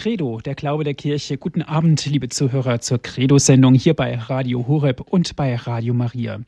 [0.00, 1.36] Credo, der Glaube der Kirche.
[1.36, 6.40] Guten Abend, liebe Zuhörer, zur Credo-Sendung hier bei Radio Horeb und bei Radio Maria.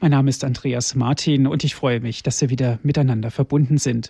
[0.00, 4.08] Mein Name ist Andreas Martin und ich freue mich, dass wir wieder miteinander verbunden sind.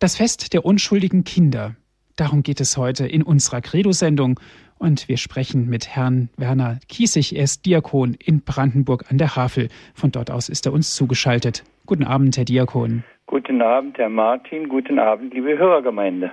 [0.00, 1.76] Das Fest der unschuldigen Kinder.
[2.16, 4.40] Darum geht es heute in unserer Credo-Sendung
[4.80, 7.36] und wir sprechen mit Herrn Werner Kiesig.
[7.36, 9.68] Er ist Diakon in Brandenburg an der Havel.
[9.94, 11.62] Von dort aus ist er uns zugeschaltet.
[11.86, 13.04] Guten Abend, Herr Diakon.
[13.26, 14.68] Guten Abend, Herr Martin.
[14.68, 16.32] Guten Abend, liebe Hörergemeinde.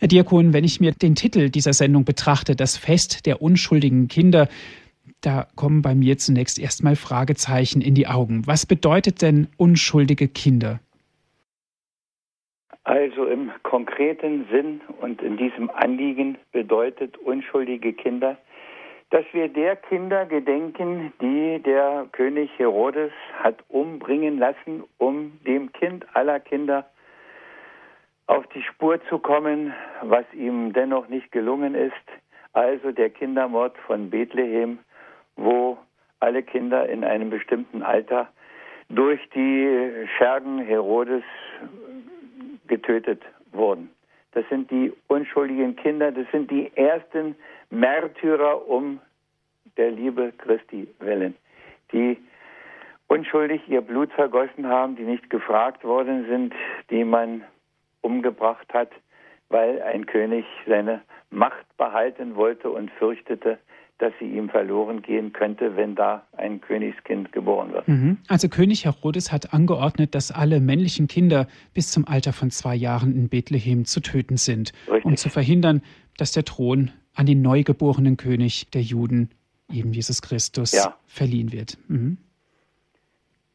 [0.00, 4.46] Herr Diakon, wenn ich mir den Titel dieser Sendung betrachte, das Fest der unschuldigen Kinder,
[5.22, 8.46] da kommen bei mir zunächst erstmal Fragezeichen in die Augen.
[8.46, 10.78] Was bedeutet denn unschuldige Kinder?
[12.84, 18.38] Also im konkreten Sinn und in diesem Anliegen bedeutet unschuldige Kinder,
[19.10, 23.10] dass wir der Kinder gedenken, die der König Herodes
[23.42, 26.86] hat umbringen lassen, um dem Kind aller Kinder
[28.28, 31.94] auf die Spur zu kommen, was ihm dennoch nicht gelungen ist,
[32.52, 34.78] also der Kindermord von Bethlehem,
[35.36, 35.78] wo
[36.20, 38.28] alle Kinder in einem bestimmten Alter
[38.90, 41.22] durch die Schergen Herodes
[42.66, 43.90] getötet wurden.
[44.32, 47.34] Das sind die unschuldigen Kinder, das sind die ersten
[47.70, 49.00] Märtyrer um
[49.78, 51.34] der Liebe Christi willen,
[51.92, 52.18] die
[53.06, 56.54] unschuldig ihr Blut vergossen haben, die nicht gefragt worden sind,
[56.90, 57.42] die man
[58.08, 58.90] umgebracht hat,
[59.50, 63.58] weil ein König seine Macht behalten wollte und fürchtete,
[63.98, 67.86] dass sie ihm verloren gehen könnte, wenn da ein Königskind geboren wird.
[67.88, 68.18] Mhm.
[68.28, 73.14] Also König Herodes hat angeordnet, dass alle männlichen Kinder bis zum Alter von zwei Jahren
[73.14, 75.04] in Bethlehem zu töten sind, Richtig.
[75.04, 75.82] um zu verhindern,
[76.16, 79.30] dass der Thron an den neugeborenen König der Juden,
[79.70, 80.94] eben Jesus Christus, ja.
[81.06, 81.76] verliehen wird.
[81.88, 82.18] Mhm.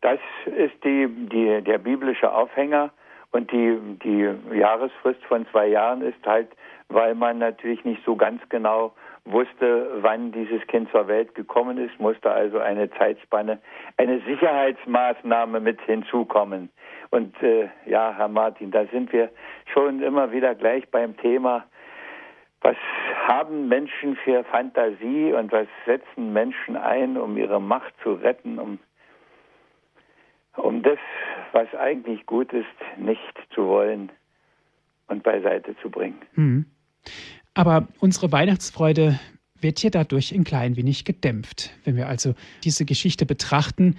[0.01, 2.91] Das ist die, die, der biblische Aufhänger
[3.33, 6.49] und die, die Jahresfrist von zwei Jahren ist halt,
[6.89, 8.93] weil man natürlich nicht so ganz genau
[9.25, 13.59] wusste, wann dieses Kind zur Welt gekommen ist, musste also eine Zeitspanne,
[13.97, 16.69] eine Sicherheitsmaßnahme mit hinzukommen.
[17.09, 19.29] Und äh, ja, Herr Martin, da sind wir
[19.73, 21.65] schon immer wieder gleich beim Thema,
[22.61, 22.77] was
[23.27, 28.79] haben Menschen für Fantasie und was setzen Menschen ein, um ihre Macht zu retten, um
[30.57, 30.99] um das,
[31.51, 32.65] was eigentlich gut ist,
[32.97, 34.11] nicht zu wollen
[35.07, 36.21] und beiseite zu bringen.
[36.33, 36.65] Mhm.
[37.53, 39.19] Aber unsere Weihnachtsfreude
[39.59, 41.71] wird hier dadurch ein klein wenig gedämpft.
[41.85, 42.33] Wenn wir also
[42.63, 43.97] diese Geschichte betrachten,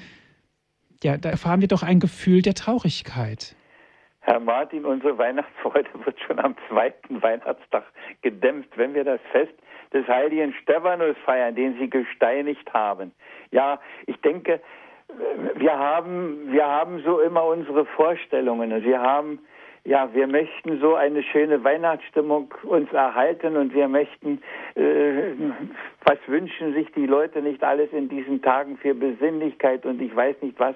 [1.03, 3.54] ja, da erfahren wir doch ein Gefühl der Traurigkeit.
[4.21, 7.84] Herr Martin, unsere Weihnachtsfreude wird schon am zweiten Weihnachtstag
[8.22, 9.53] gedämpft, wenn wir das Fest
[9.92, 13.12] des heiligen Stephanus feiern, den Sie gesteinigt haben.
[13.50, 14.60] Ja, ich denke,
[15.56, 19.38] wir haben, wir haben so immer unsere Vorstellungen wir haben,
[19.84, 24.41] ja, wir möchten so eine schöne Weihnachtsstimmung uns erhalten und wir möchten,
[24.76, 25.32] äh,
[26.04, 30.36] was wünschen sich die Leute nicht alles in diesen Tagen für Besinnlichkeit und ich weiß
[30.41, 30.74] nicht was.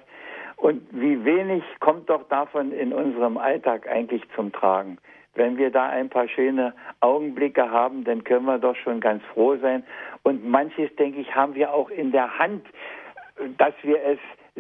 [0.56, 4.98] Und wie wenig kommt doch davon in unserem Alltag eigentlich zum Tragen.
[5.34, 9.56] Wenn wir da ein paar schöne Augenblicke haben, dann können wir doch schon ganz froh
[9.56, 9.84] sein.
[10.24, 12.66] Und manches, denke ich, haben wir auch in der Hand
[13.56, 14.18] dass wir es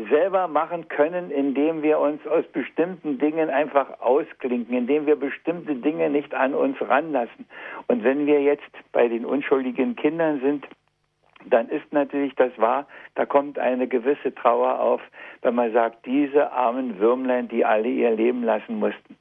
[0.08, 6.08] selber machen können, indem wir uns aus bestimmten Dingen einfach ausklinken, indem wir bestimmte Dinge
[6.10, 7.46] nicht an uns ranlassen.
[7.88, 10.66] Und wenn wir jetzt bei den unschuldigen Kindern sind,
[11.46, 15.00] dann ist natürlich das wahr, da kommt eine gewisse Trauer auf,
[15.42, 19.16] wenn man sagt, diese armen Würmlein, die alle ihr Leben lassen mussten.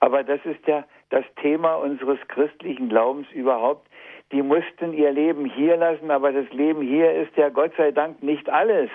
[0.00, 3.86] Aber das ist ja das Thema unseres christlichen Glaubens überhaupt.
[4.32, 8.22] Die mussten ihr Leben hier lassen, aber das Leben hier ist ja Gott sei Dank
[8.22, 8.90] nicht alles.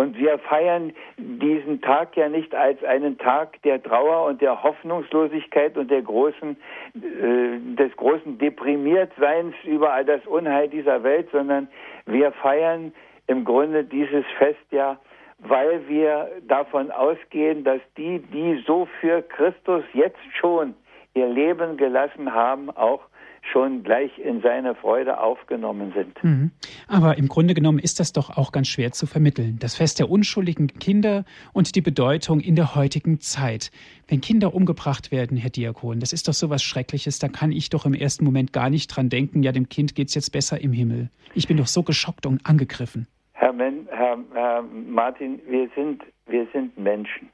[0.00, 5.76] Und wir feiern diesen Tag ja nicht als einen Tag der Trauer und der Hoffnungslosigkeit
[5.76, 6.56] und der großen,
[6.94, 11.68] äh, des großen Deprimiertseins über all das Unheil dieser Welt, sondern
[12.06, 12.94] wir feiern
[13.26, 14.98] im Grunde dieses Fest ja,
[15.38, 20.74] weil wir davon ausgehen, dass die, die so für Christus jetzt schon
[21.12, 23.02] ihr Leben gelassen haben, auch
[23.42, 26.22] schon gleich in seine Freude aufgenommen sind.
[26.22, 26.50] Mhm.
[26.88, 29.58] Aber im Grunde genommen ist das doch auch ganz schwer zu vermitteln.
[29.58, 33.70] Das Fest der unschuldigen Kinder und die Bedeutung in der heutigen Zeit.
[34.08, 37.18] Wenn Kinder umgebracht werden, Herr Diakon, das ist doch so was Schreckliches.
[37.18, 40.08] Da kann ich doch im ersten Moment gar nicht dran denken, ja, dem Kind geht
[40.08, 41.10] es jetzt besser im Himmel.
[41.34, 43.06] Ich bin doch so geschockt und angegriffen.
[43.32, 47.30] Herr, Men, Herr, Herr Martin, wir sind, wir sind Menschen.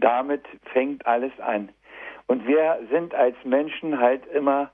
[0.00, 0.42] Damit
[0.72, 1.68] fängt alles an.
[2.26, 4.70] Und wir sind als Menschen halt immer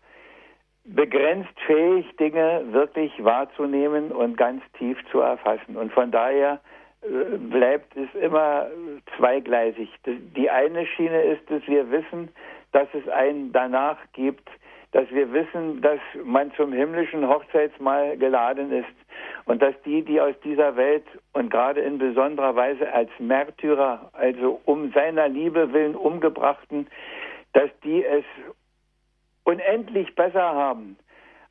[0.95, 5.77] begrenzt fähig, Dinge wirklich wahrzunehmen und ganz tief zu erfassen.
[5.77, 6.61] Und von daher
[7.03, 8.67] äh, bleibt es immer
[9.17, 9.91] zweigleisig.
[10.07, 12.31] Die eine Schiene ist, dass wir wissen,
[12.73, 14.49] dass es einen danach gibt,
[14.93, 18.89] dass wir wissen, dass man zum himmlischen Hochzeitsmahl geladen ist
[19.45, 21.05] und dass die, die aus dieser Welt
[21.35, 26.87] und gerade in besonderer Weise als Märtyrer, also um seiner Liebe willen umgebrachten,
[27.53, 28.25] dass die es
[29.49, 30.99] unendlich besser haben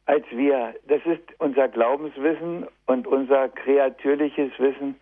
[0.05, 0.75] als wir.
[0.88, 4.95] Das ist unser Glaubenswissen und unser kreatürliches Wissen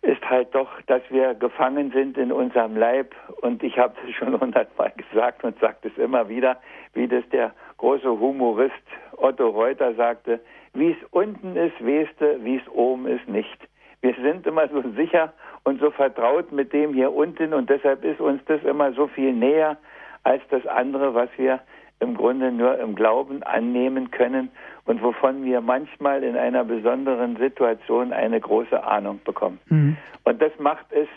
[0.00, 3.14] ist halt doch, dass wir gefangen sind in unserem Leib.
[3.42, 6.56] Und ich habe es schon hundertmal gesagt und sage es immer wieder,
[6.94, 8.72] wie das der große Humorist
[9.18, 10.40] Otto Reuter sagte,
[10.72, 13.68] wie es unten ist, weste, wie es oben ist, nicht.
[14.00, 18.20] Wir sind immer so sicher und so vertraut mit dem hier unten und deshalb ist
[18.20, 19.76] uns das immer so viel näher
[20.22, 21.60] als das andere, was wir
[22.00, 24.50] im Grunde nur im Glauben annehmen können
[24.86, 29.60] und wovon wir manchmal in einer besonderen Situation eine große Ahnung bekommen.
[29.66, 29.96] Mhm.
[30.24, 31.08] Und das macht es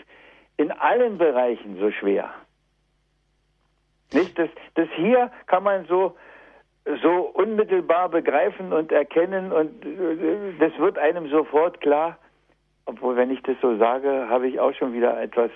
[0.56, 2.30] in allen Bereichen so schwer.
[4.12, 4.38] Nicht?
[4.38, 6.16] Das, das hier kann man so,
[7.02, 12.18] so unmittelbar begreifen und erkennen und äh, das wird einem sofort klar.
[12.86, 15.50] Obwohl, wenn ich das so sage, habe ich auch schon wieder etwas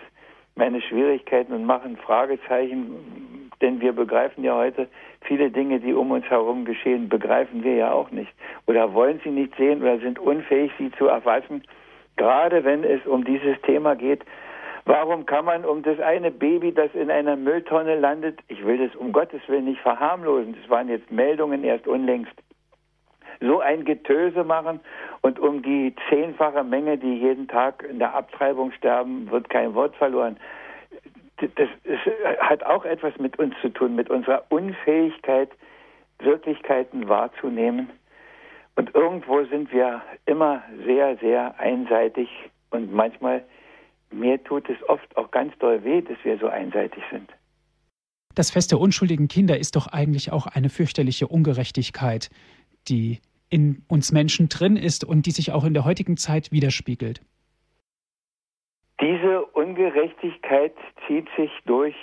[0.54, 4.88] meine Schwierigkeiten und mache ein Fragezeichen, denn wir begreifen ja heute
[5.22, 8.32] viele Dinge, die um uns herum geschehen, begreifen wir ja auch nicht
[8.66, 11.62] oder wollen sie nicht sehen oder sind unfähig, sie zu erfassen.
[12.16, 14.24] Gerade wenn es um dieses Thema geht,
[14.84, 18.94] warum kann man um das eine Baby, das in einer Mülltonne landet, ich will das
[18.96, 22.32] um Gottes Willen nicht verharmlosen, das waren jetzt Meldungen erst unlängst,
[23.40, 24.80] so ein Getöse machen
[25.20, 29.94] und um die zehnfache Menge, die jeden Tag in der Abtreibung sterben, wird kein Wort
[29.96, 30.36] verloren.
[31.40, 32.00] Das ist,
[32.40, 35.50] hat auch etwas mit uns zu tun, mit unserer Unfähigkeit,
[36.18, 37.90] Wirklichkeiten wahrzunehmen.
[38.74, 42.28] Und irgendwo sind wir immer sehr, sehr einseitig
[42.70, 43.44] und manchmal,
[44.10, 47.30] mir tut es oft auch ganz doll weh, dass wir so einseitig sind.
[48.34, 52.30] Das Fest der unschuldigen Kinder ist doch eigentlich auch eine fürchterliche Ungerechtigkeit,
[52.88, 53.20] die
[53.50, 57.20] in uns Menschen drin ist und die sich auch in der heutigen Zeit widerspiegelt.
[59.18, 60.74] Diese Ungerechtigkeit
[61.06, 61.96] zieht sich durch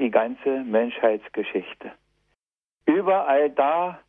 [0.00, 1.92] die ganze Menschheitsgeschichte.
[2.86, 4.00] Überall da,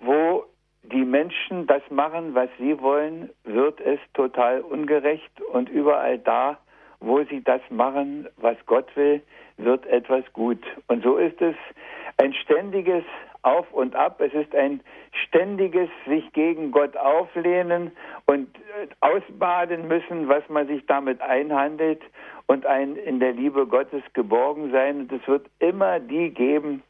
[0.00, 0.44] wo
[0.82, 6.58] die Menschen das machen, was sie wollen, wird es total ungerecht und überall da,
[6.98, 9.22] wo sie das machen, was Gott will,
[9.56, 10.64] wird etwas gut.
[10.88, 11.54] Und so ist es
[12.16, 13.04] ein ständiges
[13.44, 14.20] Auf und Ab.
[14.20, 14.80] Es ist ein
[15.26, 17.92] ständiges sich gegen Gott auflehnen
[18.26, 22.02] und äh, ausbaden müssen, was man sich damit einhandelt
[22.46, 25.00] und ein in der Liebe Gottes geborgen sein.
[25.00, 26.82] Und es wird immer die geben,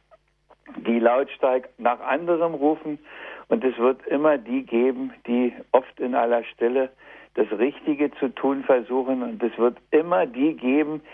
[0.77, 2.99] die lautstark nach anderem rufen.
[3.47, 6.89] Und es wird immer die geben, die oft in aller Stille
[7.35, 9.21] das Richtige zu tun versuchen.
[9.21, 11.05] Und es wird immer die geben, die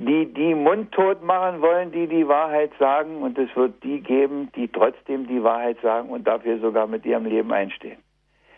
[0.00, 3.22] die mundtot machen wollen, die die Wahrheit sagen.
[3.22, 7.26] Und es wird die geben, die trotzdem die Wahrheit sagen und dafür sogar mit ihrem
[7.26, 7.98] Leben einstehen.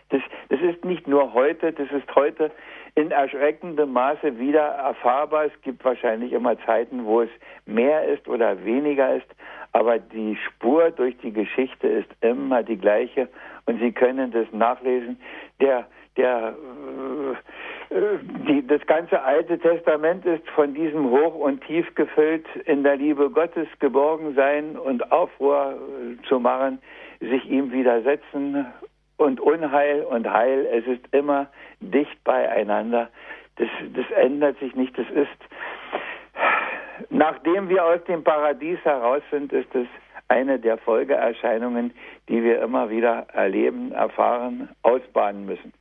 [0.09, 2.51] Das, das ist nicht nur heute, das ist heute
[2.95, 5.45] in erschreckendem Maße wieder erfahrbar.
[5.45, 7.29] Es gibt wahrscheinlich immer Zeiten, wo es
[7.65, 9.25] mehr ist oder weniger ist,
[9.71, 13.27] aber die Spur durch die Geschichte ist immer die gleiche
[13.65, 15.19] und Sie können das nachlesen.
[15.59, 17.35] Der, der äh,
[18.47, 23.29] die, das ganze Alte Testament ist von diesem Hoch und Tief gefüllt, in der Liebe
[23.29, 26.79] Gottes geborgen sein und Aufruhr äh, zu machen,
[27.19, 28.65] sich ihm widersetzen
[29.17, 30.65] und Unheil und Heil.
[30.71, 31.47] Es ist immer
[31.81, 33.09] dicht beieinander.
[33.57, 34.97] Das, das ändert sich nicht.
[34.97, 35.29] Das ist,
[37.09, 39.87] nachdem wir aus dem Paradies heraus sind, ist es
[40.29, 41.93] eine der Folgeerscheinungen,
[42.27, 45.73] die wir immer wieder erleben, erfahren, ausbahnen müssen.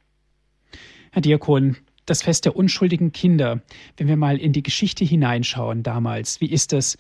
[1.13, 3.61] Herr Diakon, das Fest der unschuldigen Kinder,
[3.97, 6.99] wenn wir mal in die Geschichte hineinschauen damals, wie ist das?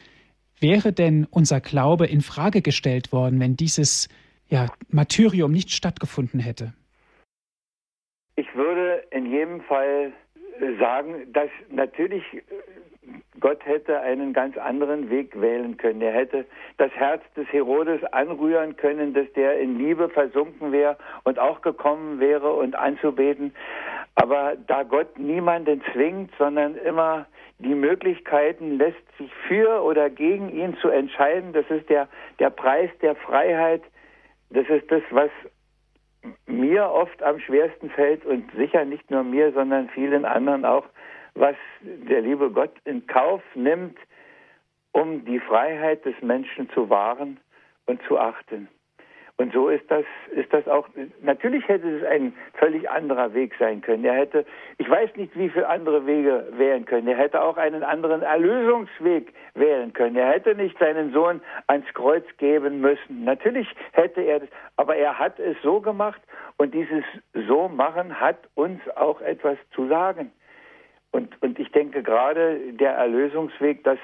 [0.61, 4.09] Wäre denn unser Glaube in Frage gestellt worden, wenn dieses
[4.49, 6.73] ja, Martyrium nicht stattgefunden hätte?
[8.37, 10.13] Ich würde in jedem Fall
[10.79, 12.23] sagen, dass natürlich
[13.41, 16.01] Gott hätte einen ganz anderen Weg wählen können.
[16.01, 16.45] Er hätte
[16.77, 22.21] das Herz des Herodes anrühren können, dass der in Liebe versunken wäre und auch gekommen
[22.21, 23.53] wäre und anzubeten.
[24.15, 27.27] Aber da Gott niemanden zwingt, sondern immer
[27.59, 32.91] die Möglichkeiten lässt, sich für oder gegen ihn zu entscheiden, das ist der, der Preis
[33.01, 33.83] der Freiheit.
[34.51, 35.31] Das ist das, was
[36.47, 40.85] mir oft am schwersten fällt und sicher nicht nur mir, sondern vielen anderen auch,
[41.35, 43.97] was der liebe Gott in Kauf nimmt,
[44.93, 47.41] um die Freiheit des Menschen zu wahren
[47.87, 48.69] und zu achten.
[49.39, 50.89] Und so ist das, ist das auch,
[51.23, 54.05] natürlich hätte es ein völlig anderer Weg sein können.
[54.05, 54.45] Er hätte,
[54.79, 57.09] ich weiß nicht, wie viele andere Wege wählen können.
[57.09, 60.17] Er hätte auch einen anderen Erlösungsweg wählen können.
[60.17, 63.25] Er hätte nicht seinen Sohn ans Kreuz geben müssen.
[63.25, 66.21] Natürlich hätte er das, aber er hat es so gemacht
[66.59, 67.05] und dieses
[67.49, 70.31] so machen hat uns auch etwas zu sagen.
[71.11, 73.99] Und, und ich denke gerade der Erlösungsweg, dass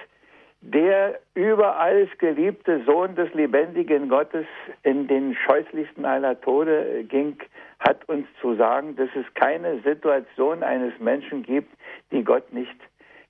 [0.61, 4.47] der über alles geliebte Sohn des lebendigen Gottes
[4.83, 7.39] in den scheußlichsten aller Tode ging,
[7.79, 11.73] hat uns zu sagen, dass es keine Situation eines Menschen gibt,
[12.11, 12.77] die Gott nicht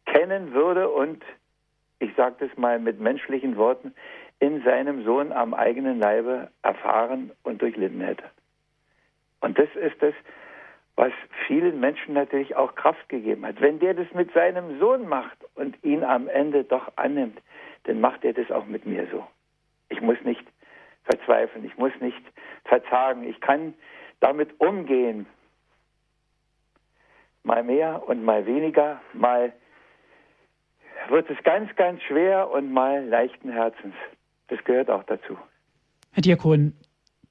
[0.07, 1.23] kennen würde und,
[1.99, 3.95] ich sage das mal mit menschlichen Worten,
[4.41, 8.25] in seinem Sohn am eigenen Leibe erfahren und durchlitten hätte.
[9.41, 10.15] Und das ist es,
[10.99, 11.13] was
[11.47, 13.61] vielen Menschen natürlich auch Kraft gegeben hat.
[13.61, 17.39] Wenn der das mit seinem Sohn macht und ihn am Ende doch annimmt,
[17.85, 19.25] dann macht er das auch mit mir so.
[19.91, 20.45] Ich muss nicht
[21.05, 22.21] verzweifeln, ich muss nicht
[22.65, 23.75] verzagen, ich kann
[24.19, 25.27] damit umgehen.
[27.45, 29.53] Mal mehr und mal weniger, mal
[31.09, 33.95] wird es ganz, ganz schwer und mal leichten Herzens.
[34.49, 35.39] Das gehört auch dazu.
[36.11, 36.75] Herr Diakon,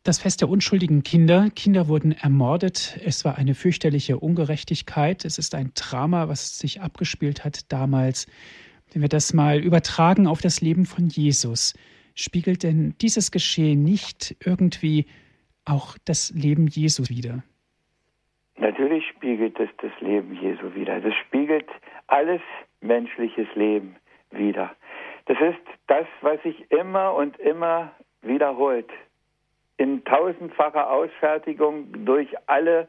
[0.08, 1.50] das Fest der unschuldigen Kinder.
[1.54, 2.98] Kinder wurden ermordet.
[3.04, 5.26] Es war eine fürchterliche Ungerechtigkeit.
[5.26, 8.28] Es ist ein Drama, was sich abgespielt hat damals.
[8.94, 11.74] Wenn wir das mal übertragen auf das Leben von Jesus,
[12.16, 15.08] spiegelt denn dieses Geschehen nicht irgendwie
[15.66, 17.44] auch das Leben Jesus wider?
[18.58, 21.02] Natürlich spiegelt es das Leben Jesu wider.
[21.02, 21.68] Das spiegelt
[22.08, 22.42] alles
[22.80, 23.98] menschliches Leben
[24.32, 24.74] wider.
[25.26, 28.90] Das ist das, was sich immer und immer wiederholt
[29.78, 32.88] in tausendfacher Ausfertigung durch alle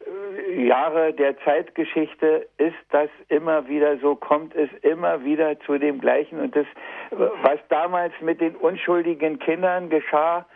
[0.00, 6.00] äh, Jahre der Zeitgeschichte ist das immer wieder so, kommt es immer wieder zu dem
[6.00, 6.40] Gleichen.
[6.40, 6.66] Und das,
[7.10, 10.46] was damals mit den unschuldigen Kindern geschah,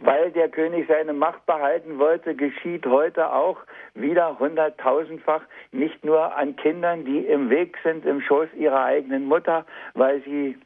[0.00, 3.58] weil der König seine Macht behalten wollte, geschieht heute auch
[3.94, 5.42] wieder hunderttausendfach,
[5.72, 10.56] nicht nur an Kindern, die im Weg sind im Schoß ihrer eigenen Mutter, weil sie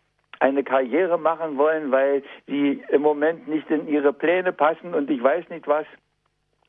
[0.43, 5.23] eine Karriere machen wollen, weil sie im Moment nicht in ihre Pläne passen und ich
[5.23, 5.87] weiß nicht was.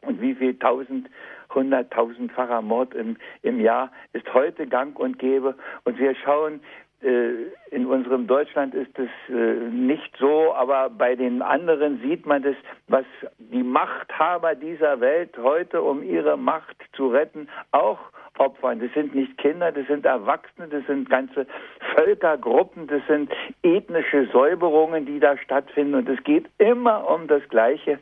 [0.01, 1.09] Und wie viel tausend,
[1.53, 5.55] hunderttausendfacher Mord im, im Jahr ist heute gang und gäbe.
[5.85, 6.59] Und wir schauen,
[7.01, 12.43] äh, in unserem Deutschland ist es äh, nicht so, aber bei den anderen sieht man
[12.43, 12.55] das,
[12.87, 13.05] was
[13.39, 17.99] die Machthaber dieser Welt heute, um ihre Macht zu retten, auch
[18.43, 18.79] opfern.
[18.79, 21.47] Das sind nicht Kinder, das sind Erwachsene, das sind ganze
[21.95, 23.31] Völkergruppen, das sind
[23.63, 25.95] ethnische Säuberungen, die da stattfinden.
[25.95, 27.99] Und es geht immer um das Gleiche,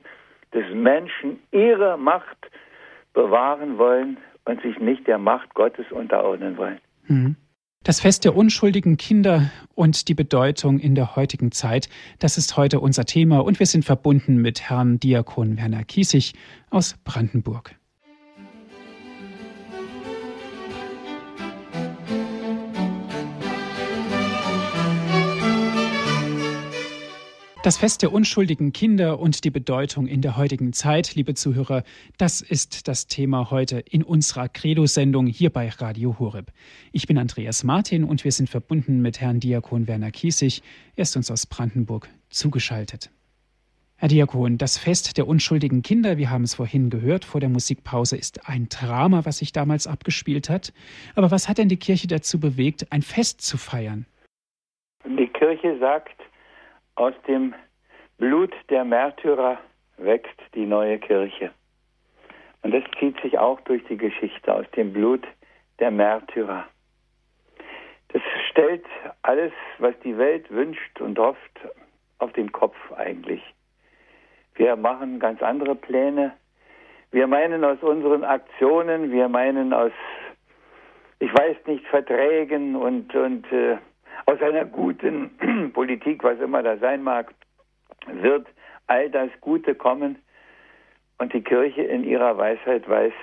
[0.51, 2.49] dass Menschen ihre Macht
[3.13, 6.79] bewahren wollen und sich nicht der Macht Gottes unterordnen wollen.
[7.07, 7.35] Mhm.
[7.83, 12.79] Das Fest der unschuldigen Kinder und die Bedeutung in der heutigen Zeit, das ist heute
[12.79, 16.33] unser Thema und wir sind verbunden mit Herrn Diakon Werner Kiesig
[16.69, 17.75] aus Brandenburg.
[27.63, 31.83] Das Fest der unschuldigen Kinder und die Bedeutung in der heutigen Zeit, liebe Zuhörer,
[32.17, 36.51] das ist das Thema heute in unserer Credo-Sendung hier bei Radio Horeb.
[36.91, 40.63] Ich bin Andreas Martin und wir sind verbunden mit Herrn Diakon Werner Kiesig.
[40.95, 43.11] Er ist uns aus Brandenburg zugeschaltet.
[43.95, 48.17] Herr Diakon, das Fest der unschuldigen Kinder, wir haben es vorhin gehört, vor der Musikpause
[48.17, 50.73] ist ein Drama, was sich damals abgespielt hat.
[51.13, 54.07] Aber was hat denn die Kirche dazu bewegt, ein Fest zu feiern?
[55.05, 56.15] Die Kirche sagt,
[56.95, 57.53] aus dem
[58.17, 59.57] Blut der Märtyrer
[59.97, 61.51] wächst die neue Kirche.
[62.63, 65.25] Und das zieht sich auch durch die Geschichte aus dem Blut
[65.79, 66.65] der Märtyrer.
[68.09, 68.85] Das stellt
[69.21, 71.59] alles, was die Welt wünscht und hofft,
[72.19, 73.41] auf den Kopf eigentlich.
[74.55, 76.33] Wir machen ganz andere Pläne.
[77.11, 79.91] Wir meinen aus unseren Aktionen, wir meinen aus,
[81.19, 83.77] ich weiß nicht, Verträgen und, und äh,
[84.25, 87.33] aus einer guten Politik, was immer da sein mag,
[88.07, 88.47] wird
[88.87, 90.21] all das Gute kommen.
[91.17, 93.13] Und die Kirche in ihrer Weisheit weiß,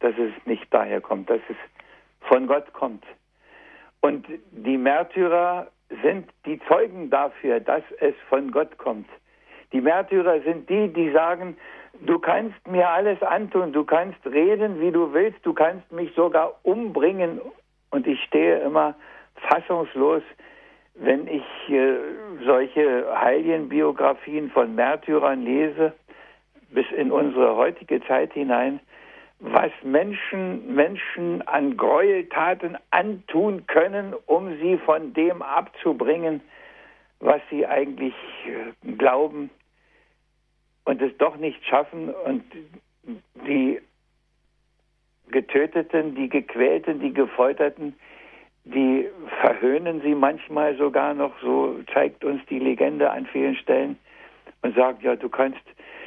[0.00, 1.56] dass es nicht daher kommt, dass es
[2.20, 3.04] von Gott kommt.
[4.00, 5.68] Und die Märtyrer
[6.02, 9.08] sind die Zeugen dafür, dass es von Gott kommt.
[9.72, 11.56] Die Märtyrer sind die, die sagen,
[12.00, 16.54] du kannst mir alles antun, du kannst reden, wie du willst, du kannst mich sogar
[16.62, 17.40] umbringen.
[17.90, 18.94] Und ich stehe immer
[19.48, 20.22] fassungslos,
[20.94, 21.96] wenn ich äh,
[22.44, 25.92] solche Heiligenbiografien von Märtyrern lese,
[26.70, 28.80] bis in unsere heutige Zeit hinein,
[29.38, 36.40] was Menschen, Menschen an Gräueltaten antun können, um sie von dem abzubringen,
[37.20, 38.14] was sie eigentlich
[38.46, 39.50] äh, glauben,
[40.86, 42.44] und es doch nicht schaffen und
[43.46, 43.80] die
[45.28, 47.94] Getöteten, die Gequälten, die Gefolterten,
[49.46, 53.96] verhöhnen sie manchmal sogar noch, so zeigt uns die Legende an vielen Stellen
[54.62, 55.60] und sagt, ja, du kannst,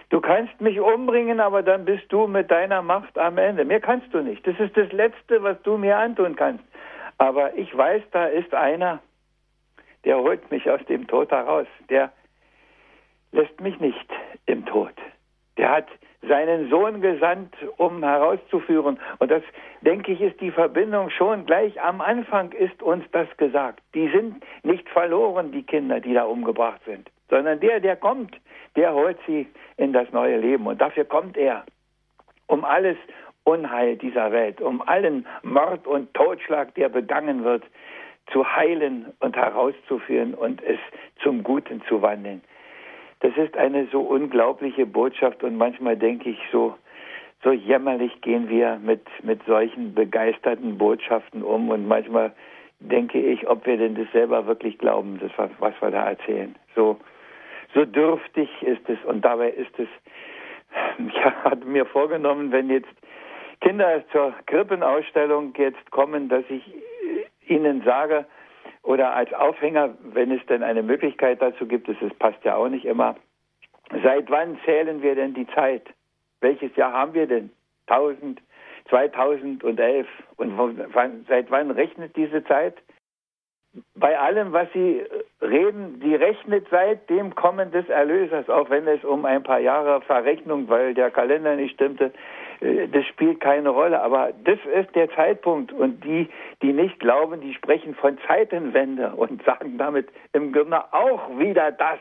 [0.09, 3.63] du kannst mich umbringen, aber dann bist du mit deiner Macht am Ende.
[3.63, 4.45] Mehr kannst du nicht.
[4.45, 6.65] Das ist das Letzte, was du mir antun kannst.
[7.17, 8.99] Aber ich weiß, da ist einer,
[10.03, 11.67] der holt mich aus dem Tod heraus.
[11.89, 12.11] Der
[13.31, 14.09] lässt mich nicht
[14.47, 14.93] im Tod.
[15.55, 15.87] Der hat
[16.27, 18.99] seinen Sohn gesandt, um herauszuführen.
[19.19, 19.43] Und das,
[19.81, 23.81] denke ich, ist die Verbindung schon gleich am Anfang ist uns das gesagt.
[23.93, 28.35] Die sind nicht verloren, die Kinder, die da umgebracht sind, sondern der, der kommt,
[28.75, 29.47] der holt sie
[29.77, 30.67] in das neue Leben.
[30.67, 31.63] Und dafür kommt er,
[32.47, 32.97] um alles
[33.43, 37.63] Unheil dieser Welt, um allen Mord und Totschlag, der begangen wird,
[38.31, 40.77] zu heilen und herauszuführen und es
[41.23, 42.41] zum Guten zu wandeln.
[43.21, 46.75] Das ist eine so unglaubliche Botschaft und manchmal denke ich so,
[47.43, 52.33] so jämmerlich gehen wir mit, mit solchen begeisterten Botschaften um und manchmal
[52.79, 56.55] denke ich, ob wir denn das selber wirklich glauben, das was, wir da erzählen.
[56.75, 56.97] So,
[57.73, 59.87] so dürftig ist es und dabei ist es,
[61.07, 62.89] ich hatte mir vorgenommen, wenn jetzt
[63.61, 66.63] Kinder zur Krippenausstellung jetzt kommen, dass ich
[67.47, 68.25] ihnen sage,
[68.83, 72.85] oder als Aufhänger, wenn es denn eine Möglichkeit dazu gibt, es passt ja auch nicht
[72.85, 73.15] immer,
[74.03, 75.83] seit wann zählen wir denn die Zeit?
[76.41, 77.49] Welches Jahr haben wir denn?
[77.87, 78.41] 1000,
[78.89, 80.07] 2011.
[80.37, 82.75] Und wann, seit wann rechnet diese Zeit?
[83.95, 85.03] Bei allem, was Sie
[85.41, 90.01] reden, die rechnet seit dem Kommen des Erlösers, auch wenn es um ein paar Jahre
[90.01, 92.11] Verrechnung, weil der Kalender nicht stimmte,
[92.61, 94.01] äh, das spielt keine Rolle.
[94.01, 95.71] Aber das ist der Zeitpunkt.
[95.71, 96.29] Und die,
[96.61, 101.99] die nicht glauben, die sprechen von Zeitenwende und sagen damit im Grunde auch wieder das,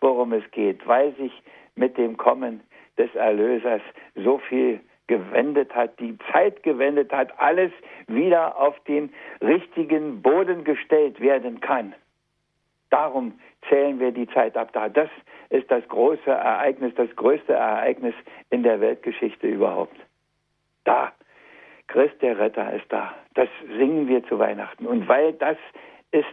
[0.00, 1.32] worum es geht, weil sich
[1.76, 2.60] mit dem Kommen
[2.98, 3.82] des Erlösers
[4.14, 7.72] so viel gewendet hat, die Zeit gewendet hat, alles
[8.06, 11.94] wieder auf den richtigen Boden gestellt werden kann.
[12.90, 14.88] Darum zählen wir die Zeit ab da.
[14.88, 15.08] Das
[15.50, 18.14] ist das große Ereignis, das größte Ereignis
[18.50, 19.96] in der Weltgeschichte überhaupt.
[20.84, 21.12] Da,
[21.86, 23.14] Christ der Retter ist da.
[23.34, 23.48] Das
[23.78, 24.86] singen wir zu Weihnachten.
[24.86, 25.56] Und weil das
[26.12, 26.24] ist,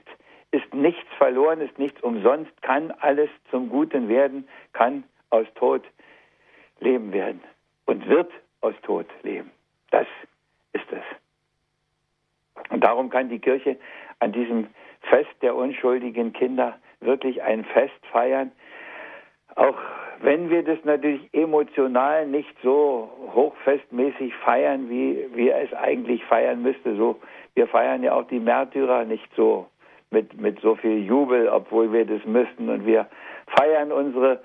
[0.51, 5.83] ist nichts verloren, ist nichts umsonst, kann alles zum Guten werden, kann aus Tod
[6.79, 7.41] Leben werden
[7.85, 9.51] und wird aus Tod leben.
[9.89, 10.07] Das
[10.73, 11.03] ist es.
[12.69, 13.77] Und darum kann die Kirche
[14.19, 14.67] an diesem
[15.01, 18.51] Fest der unschuldigen Kinder wirklich ein Fest feiern,
[19.55, 19.77] auch
[20.21, 26.95] wenn wir das natürlich emotional nicht so hochfestmäßig feiern, wie wir es eigentlich feiern müsste.
[26.95, 27.19] So,
[27.55, 29.67] wir feiern ja auch die Märtyrer nicht so
[30.11, 32.69] mit, mit so viel Jubel, obwohl wir das müssten.
[32.69, 33.07] Und wir
[33.57, 34.41] feiern unsere,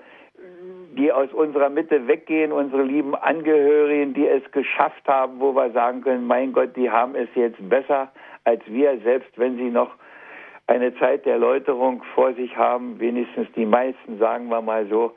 [0.97, 6.01] die aus unserer Mitte weggehen, unsere lieben Angehörigen, die es geschafft haben, wo wir sagen
[6.01, 8.11] können, mein Gott, die haben es jetzt besser
[8.43, 9.91] als wir, selbst wenn sie noch
[10.67, 15.13] eine Zeit der Läuterung vor sich haben, wenigstens die meisten, sagen wir mal so,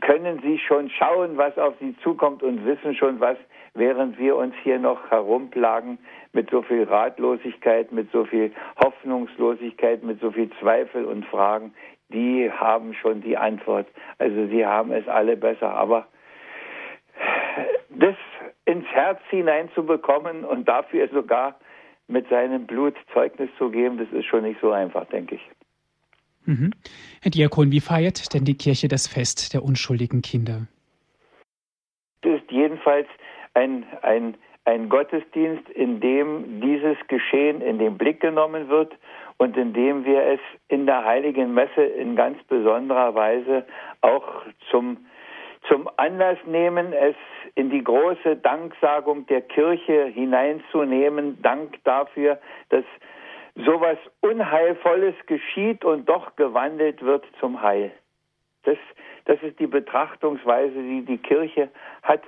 [0.00, 3.36] können sie schon schauen, was auf sie zukommt und wissen schon was,
[3.74, 5.98] während wir uns hier noch herumplagen
[6.32, 8.50] mit so viel Ratlosigkeit, mit so viel
[8.82, 11.74] Hoffnungslosigkeit, mit so viel Zweifel und Fragen,
[12.12, 13.86] die haben schon die Antwort.
[14.18, 15.70] Also sie haben es alle besser.
[15.70, 16.06] Aber
[17.90, 18.16] das
[18.64, 21.58] ins Herz hineinzubekommen und dafür sogar
[22.08, 25.42] mit seinem Blut Zeugnis zu geben, das ist schon nicht so einfach, denke ich.
[26.44, 26.72] Mhm.
[27.22, 30.66] Herr Diakon, wie feiert denn die Kirche das Fest der unschuldigen Kinder?
[32.22, 33.06] Das ist jedenfalls
[33.54, 38.92] ein, ein, ein Gottesdienst, in dem dieses Geschehen in den Blick genommen wird
[39.42, 43.66] und in dem wir es in der heiligen Messe in ganz besonderer Weise
[44.00, 44.98] auch zum
[45.68, 47.14] zum Anlass nehmen, es
[47.54, 51.40] in die große Danksagung der Kirche hineinzunehmen.
[51.40, 52.84] Dank dafür, dass
[53.54, 57.92] sowas Unheilvolles geschieht und doch gewandelt wird zum Heil.
[58.64, 58.76] Das,
[59.24, 61.68] das ist die Betrachtungsweise, die die Kirche
[62.02, 62.22] hat.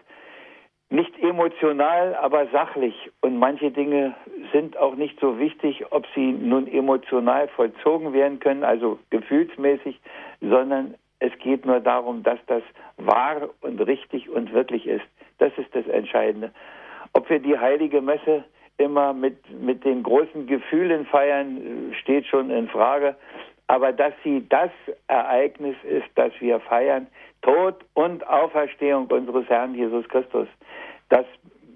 [0.95, 2.95] Nicht emotional, aber sachlich.
[3.21, 4.15] Und manche Dinge
[4.53, 10.01] sind auch nicht so wichtig, ob sie nun emotional vollzogen werden können, also gefühlsmäßig,
[10.41, 12.63] sondern es geht nur darum, dass das
[12.97, 15.05] wahr und richtig und wirklich ist.
[15.39, 16.53] Das ist das Entscheidende.
[17.13, 18.45] Ob wir die heilige Messe
[18.79, 23.17] immer mit, mit den großen Gefühlen feiern, steht schon in Frage.
[23.67, 24.71] Aber dass sie das
[25.09, 27.09] Ereignis ist, das wir feiern,
[27.45, 30.49] Tod und Auferstehung unseres Herrn Jesus Christus,
[31.11, 31.27] das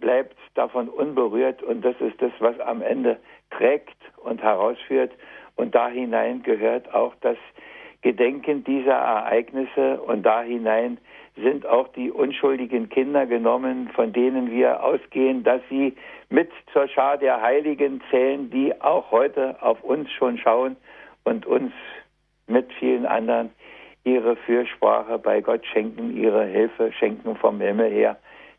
[0.00, 3.18] bleibt davon unberührt und das ist das, was am Ende
[3.50, 5.12] trägt und herausführt.
[5.56, 7.36] Und da hinein gehört auch das
[8.00, 10.98] gedenkend dieser Ereignisse und da hinein
[11.36, 15.94] sind auch die unschuldigen Kinder genommen, von denen wir ausgehen, dass sie
[16.30, 20.76] mit zur Schar der Heiligen zählen, die auch heute auf uns schon schauen
[21.24, 21.72] und uns
[22.46, 23.50] mit vielen anderen
[24.14, 28.16] ihre Fürsprache bei Gott schenken, ihre Hilfe schenken vom Himmel her.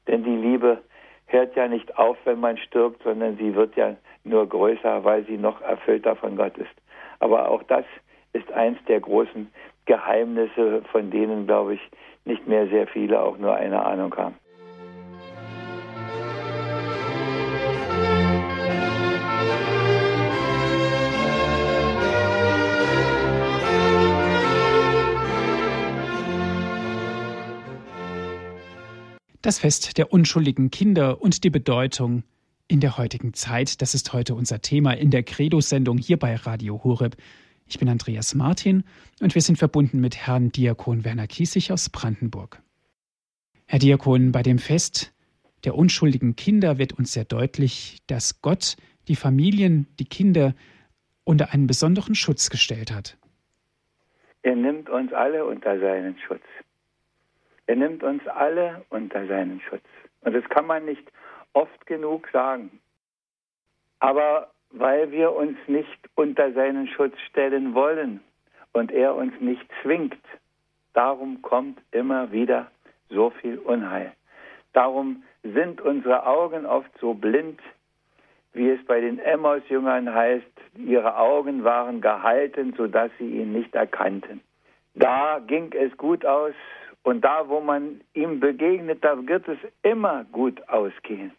[0.08, 0.80] Denn die Liebe
[1.28, 5.38] hört ja nicht auf, wenn man stirbt, sondern sie wird ja nur größer, weil sie
[5.38, 6.70] noch erfüllter von Gott ist.
[7.20, 7.86] Aber auch das
[8.34, 9.52] ist eins der großen
[9.86, 11.82] Geheimnisse, von denen, glaube ich,
[12.26, 14.36] nicht mehr sehr viele auch nur eine Ahnung haben.
[29.50, 32.22] Das Fest der unschuldigen Kinder und die Bedeutung
[32.68, 36.84] in der heutigen Zeit, das ist heute unser Thema in der Credo-Sendung hier bei Radio
[36.84, 37.16] Horeb.
[37.66, 38.84] Ich bin Andreas Martin
[39.22, 42.62] und wir sind verbunden mit Herrn Diakon Werner Kiesig aus Brandenburg.
[43.66, 45.16] Herr Diakon, bei dem Fest
[45.64, 48.76] der unschuldigen Kinder wird uns sehr deutlich, dass Gott
[49.08, 50.54] die Familien, die Kinder
[51.24, 53.18] unter einen besonderen Schutz gestellt hat.
[54.44, 56.44] Er nimmt uns alle unter seinen Schutz.
[57.70, 59.84] Er nimmt uns alle unter seinen Schutz.
[60.22, 61.08] Und das kann man nicht
[61.54, 62.72] oft genug sagen.
[64.00, 68.22] Aber weil wir uns nicht unter seinen Schutz stellen wollen
[68.74, 70.18] und er uns nicht zwingt.
[70.96, 72.72] Darum kommt immer wieder
[73.08, 74.14] so viel Unheil.
[74.74, 77.60] Darum sind unsere Augen oft so blind,
[78.54, 84.42] wie es bei den Emmaus-Jüngern heißt, ihre Augen waren gehalten, sodass sie ihn nicht erkannten.
[84.96, 86.56] Da ging es gut aus
[87.04, 91.32] und da, wo man ihm begegnet, da wird es immer gut ausgehen.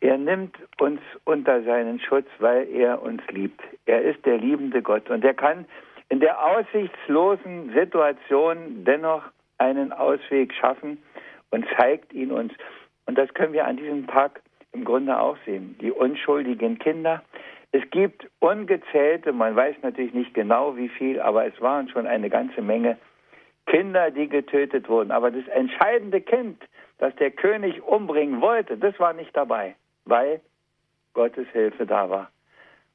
[0.00, 3.60] Er nimmt uns unter seinen Schutz, weil er uns liebt.
[3.86, 5.66] Er ist der liebende Gott und er kann
[6.08, 9.22] in der aussichtslosen Situation dennoch
[9.58, 11.02] einen Ausweg schaffen
[11.50, 12.52] und zeigt ihn uns.
[13.06, 14.40] Und das können wir an diesem Tag
[14.72, 15.76] im Grunde auch sehen.
[15.80, 17.22] Die unschuldigen Kinder.
[17.72, 22.30] Es gibt ungezählte, man weiß natürlich nicht genau wie viel, aber es waren schon eine
[22.30, 22.96] ganze Menge
[23.68, 25.10] Kinder, die getötet wurden.
[25.10, 26.62] Aber das entscheidende Kind,
[26.98, 29.74] das der König umbringen wollte, das war nicht dabei
[30.08, 30.40] weil
[31.14, 32.30] Gottes Hilfe da war.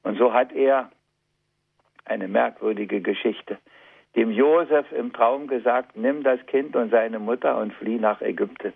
[0.03, 0.91] Und so hat er
[2.05, 3.57] eine merkwürdige Geschichte.
[4.15, 8.73] Dem Josef im Traum gesagt, nimm das Kind und seine Mutter und flieh nach Ägypten.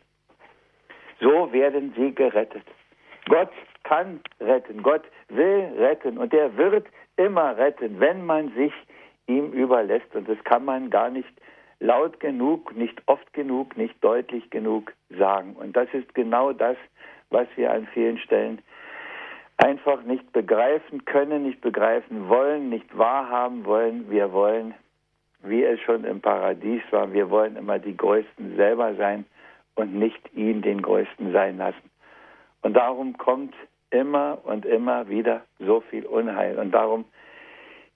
[1.19, 2.63] So werden sie gerettet.
[3.27, 3.51] Gott
[3.83, 8.73] kann retten, Gott will retten und er wird immer retten, wenn man sich
[9.27, 10.15] ihm überlässt.
[10.15, 11.29] Und das kann man gar nicht
[11.79, 15.55] laut genug, nicht oft genug, nicht deutlich genug sagen.
[15.55, 16.77] Und das ist genau das,
[17.29, 18.59] was wir an vielen Stellen
[19.57, 24.09] einfach nicht begreifen können, nicht begreifen wollen, nicht wahrhaben wollen.
[24.09, 24.73] Wir wollen,
[25.43, 29.25] wie es schon im Paradies war, wir wollen immer die Größten selber sein
[29.75, 31.89] und nicht ihn den Größten sein lassen.
[32.61, 33.53] Und darum kommt
[33.89, 36.59] immer und immer wieder so viel Unheil.
[36.59, 37.05] Und darum,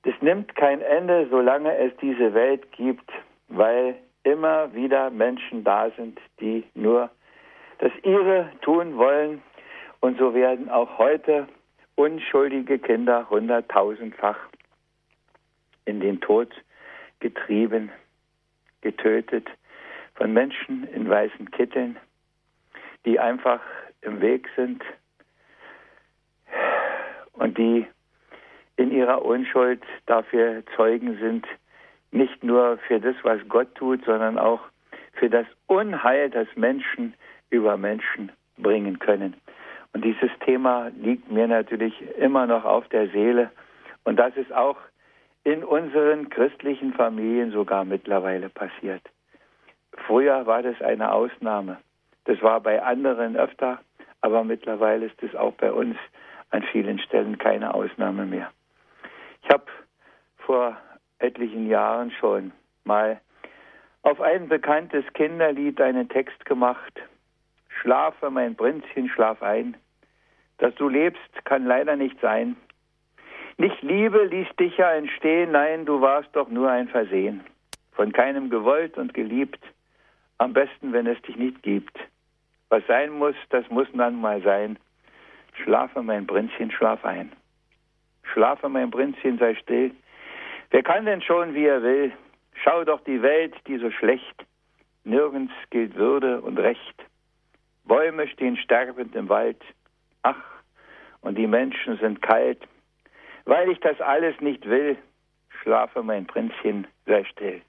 [0.03, 3.09] das nimmt kein Ende, solange es diese Welt gibt,
[3.51, 7.09] weil immer wieder Menschen da sind, die nur
[7.79, 9.41] das ihre tun wollen.
[9.99, 11.47] Und so werden auch heute
[11.95, 14.37] unschuldige Kinder hunderttausendfach
[15.85, 16.49] in den Tod
[17.19, 17.91] getrieben,
[18.81, 19.47] getötet
[20.15, 21.97] von Menschen in weißen Kitteln,
[23.05, 23.61] die einfach
[24.01, 24.83] im Weg sind
[27.33, 27.85] und die
[28.77, 31.45] in ihrer Unschuld dafür Zeugen sind,
[32.11, 34.61] nicht nur für das, was Gott tut, sondern auch
[35.13, 37.13] für das Unheil, das Menschen
[37.49, 39.35] über Menschen bringen können.
[39.93, 43.51] Und dieses Thema liegt mir natürlich immer noch auf der Seele.
[44.03, 44.77] Und das ist auch
[45.43, 49.01] in unseren christlichen Familien sogar mittlerweile passiert.
[50.07, 51.77] Früher war das eine Ausnahme.
[52.25, 53.79] Das war bei anderen öfter,
[54.21, 55.97] aber mittlerweile ist es auch bei uns
[56.51, 58.51] an vielen Stellen keine Ausnahme mehr.
[59.43, 59.65] Ich habe
[60.37, 60.77] vor
[61.21, 62.51] etlichen Jahren schon
[62.83, 63.19] mal
[64.03, 67.01] auf ein bekanntes Kinderlied einen Text gemacht
[67.81, 69.75] Schlafe, mein Prinzchen, schlaf ein.
[70.59, 72.55] Dass du lebst, kann leider nicht sein.
[73.57, 77.41] Nicht Liebe ließ dich ja entstehen, nein, du warst doch nur ein Versehen.
[77.91, 79.59] Von keinem gewollt und geliebt,
[80.37, 81.97] am besten, wenn es dich nicht gibt.
[82.69, 84.77] Was sein muss, das muss dann mal sein.
[85.63, 87.31] Schlafe, mein Prinzchen, schlaf ein.
[88.23, 89.91] Schlafe, mein Prinzchen, sei still.
[90.71, 92.13] Wer kann denn schon, wie er will?
[92.63, 94.45] Schau doch die Welt, die so schlecht.
[95.03, 96.95] Nirgends gilt Würde und Recht.
[97.83, 99.61] Bäume stehen sterbend im Wald.
[100.23, 100.41] Ach,
[101.21, 102.61] und die Menschen sind kalt.
[103.45, 104.97] Weil ich das alles nicht will,
[105.61, 107.61] schlafe mein Prinzchen, sei still.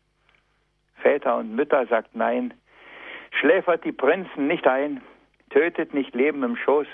[0.96, 2.54] Väter und Mütter sagt nein,
[3.32, 5.02] schläfert die Prinzen nicht ein,
[5.50, 6.86] tötet nicht Leben im Schoß,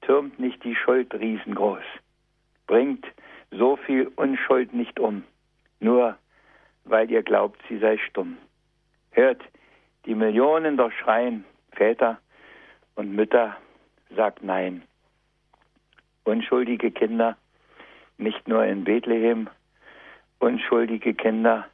[0.00, 1.84] türmt nicht die Schuld riesengroß,
[2.66, 3.06] bringt
[3.50, 5.24] so viel Unschuld nicht um,
[5.80, 6.16] nur
[6.84, 8.38] weil ihr glaubt, sie sei stumm.
[9.10, 9.42] Hört
[10.06, 12.18] die Millionen doch schreien, Väter
[12.94, 13.56] und Mütter
[14.16, 14.82] sagt nein.
[16.24, 17.36] Unschuldige Kinder,
[18.18, 19.48] nicht nur in Bethlehem,
[20.38, 21.66] unschuldige Kinder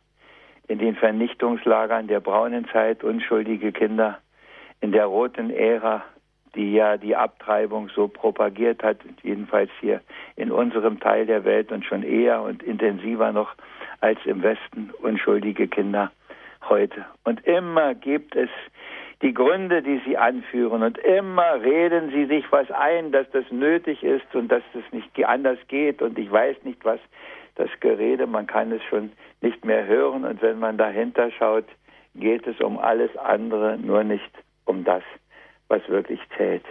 [0.69, 4.19] in den Vernichtungslagern der braunen Zeit, unschuldige Kinder
[4.81, 6.05] in der roten Ära,
[6.57, 10.01] die ja die Abtreibung so propagiert hat, jedenfalls hier
[10.37, 13.55] in unserem Teil der Welt und schon eher und intensiver noch
[14.01, 16.11] als im Westen, unschuldige Kinder
[16.69, 17.05] heute.
[17.25, 18.51] Und immer gibt es
[19.23, 20.83] die Gründe, die sie anführen.
[20.83, 25.25] Und immer reden sie sich was ein, dass das nötig ist und dass das nicht
[25.25, 26.03] anders geht.
[26.03, 27.01] Und ich weiß nicht, was
[27.55, 30.25] das Gerede, man kann es schon nicht mehr hören.
[30.25, 31.65] Und wenn man dahinter schaut,
[32.15, 34.31] geht es um alles andere, nur nicht
[34.65, 35.03] um das,
[35.69, 36.65] was wirklich zählt.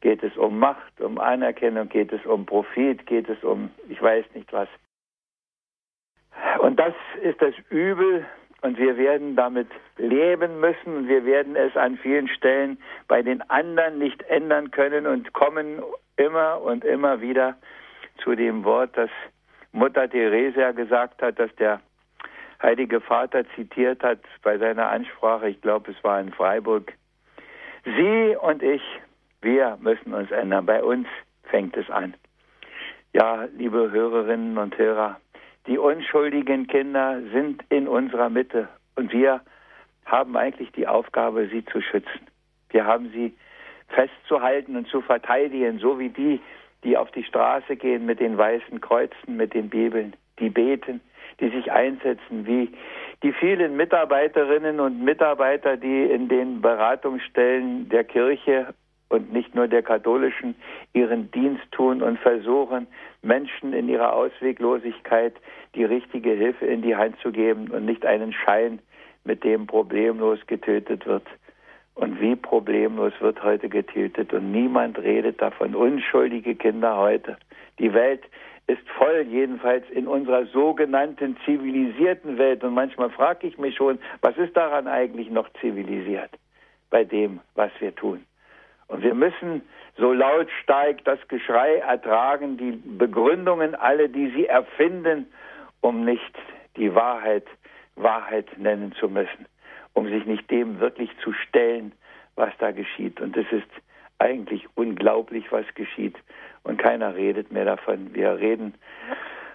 [0.00, 4.24] Geht es um Macht, um Anerkennung, geht es um Profit, geht es um, ich weiß
[4.34, 4.68] nicht was.
[6.60, 8.24] Und das ist das Übel,
[8.60, 13.40] und wir werden damit leben müssen und wir werden es an vielen Stellen bei den
[13.50, 15.82] anderen nicht ändern können und kommen
[16.16, 17.56] immer und immer wieder
[18.22, 19.10] zu dem Wort, das
[19.72, 21.80] Mutter Theresia gesagt hat, dass der
[22.60, 26.92] Heilige Vater zitiert hat bei seiner Ansprache, ich glaube es war in Freiburg.
[27.96, 28.82] Sie und ich,
[29.40, 30.66] wir müssen uns ändern.
[30.66, 31.06] Bei uns
[31.44, 32.14] fängt es an.
[33.14, 35.18] Ja, liebe Hörerinnen und Hörer,
[35.66, 39.40] die unschuldigen Kinder sind in unserer Mitte und wir
[40.04, 42.26] haben eigentlich die Aufgabe, sie zu schützen.
[42.70, 43.34] Wir haben sie
[43.88, 46.40] festzuhalten und zu verteidigen, so wie die,
[46.84, 51.00] die auf die Straße gehen mit den weißen Kreuzen, mit den Bibeln, die beten,
[51.40, 52.70] die sich einsetzen, wie
[53.22, 58.74] die vielen Mitarbeiterinnen und Mitarbeiter, die in den Beratungsstellen der Kirche
[59.08, 60.54] und nicht nur der katholischen
[60.92, 62.86] ihren Dienst tun und versuchen,
[63.22, 65.34] Menschen in ihrer Ausweglosigkeit
[65.74, 68.80] die richtige Hilfe in die Hand zu geben und nicht einen Schein,
[69.24, 71.26] mit dem problemlos getötet wird.
[71.94, 75.74] Und wie problemlos wird heute getötet und niemand redet davon.
[75.74, 77.36] Unschuldige Kinder heute.
[77.78, 78.22] Die Welt
[78.68, 82.62] ist voll, jedenfalls in unserer sogenannten zivilisierten Welt.
[82.62, 86.30] Und manchmal frage ich mich schon, was ist daran eigentlich noch zivilisiert
[86.90, 88.24] bei dem, was wir tun?
[88.86, 89.62] Und wir müssen
[89.96, 95.26] so lautstark das Geschrei ertragen, die Begründungen alle, die sie erfinden,
[95.80, 96.34] um nicht
[96.76, 97.44] die Wahrheit
[97.96, 99.46] Wahrheit nennen zu müssen,
[99.92, 101.92] um sich nicht dem wirklich zu stellen,
[102.36, 103.20] was da geschieht.
[103.20, 103.68] Und es ist
[104.18, 106.16] eigentlich unglaublich, was geschieht.
[106.68, 108.14] Und keiner redet mehr davon.
[108.14, 108.74] Wir reden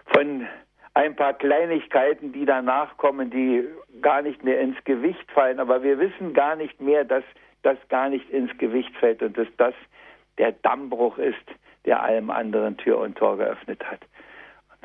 [0.08, 0.48] von
[0.96, 3.68] ein paar Kleinigkeiten, die danach kommen, die
[4.02, 5.60] gar nicht mehr ins Gewicht fallen.
[5.60, 7.24] Aber wir wissen gar nicht mehr, dass
[7.62, 9.76] das gar nicht ins Gewicht fällt und dass das
[10.40, 11.46] der Dammbruch ist,
[11.86, 14.00] der allem anderen Tür und Tor geöffnet hat.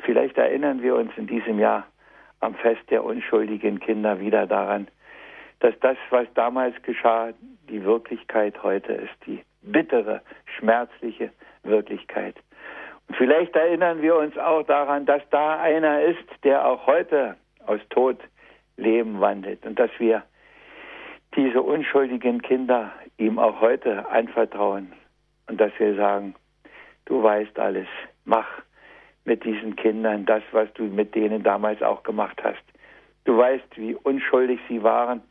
[0.05, 1.87] Vielleicht erinnern wir uns in diesem Jahr
[2.41, 4.87] am Fest der unschuldigen Kinder wieder daran,
[5.61, 7.33] dass das, was damals geschah,
[7.67, 10.21] die Wirklichkeit heute ist, die bittere,
[10.57, 11.31] schmerzliche
[11.63, 12.35] Wirklichkeit.
[13.07, 17.79] Und vielleicht erinnern wir uns auch daran, dass da einer ist, der auch heute aus
[17.89, 18.17] Tod
[18.77, 20.23] Leben wandelt und dass wir
[21.35, 24.93] diese unschuldigen Kinder ihm auch heute anvertrauen
[25.47, 26.35] und dass wir sagen,
[27.05, 27.87] du weißt alles,
[28.25, 28.47] mach
[29.25, 32.63] mit diesen Kindern das, was du mit denen damals auch gemacht hast.
[33.25, 35.21] Du weißt, wie unschuldig sie waren,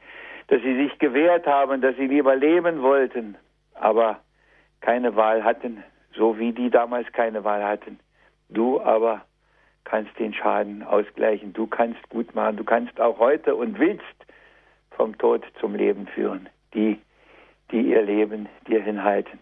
[0.48, 3.36] dass sie sich gewehrt haben, dass sie lieber leben wollten,
[3.80, 4.20] aber
[4.80, 5.82] keine Wahl hatten,
[6.14, 7.98] so wie die damals keine Wahl hatten.
[8.48, 9.22] Du aber
[9.84, 14.04] kannst den Schaden ausgleichen, du kannst gut machen, du kannst auch heute und willst
[14.90, 16.98] vom Tod zum Leben führen, die,
[17.70, 19.40] die ihr Leben dir hinhalten.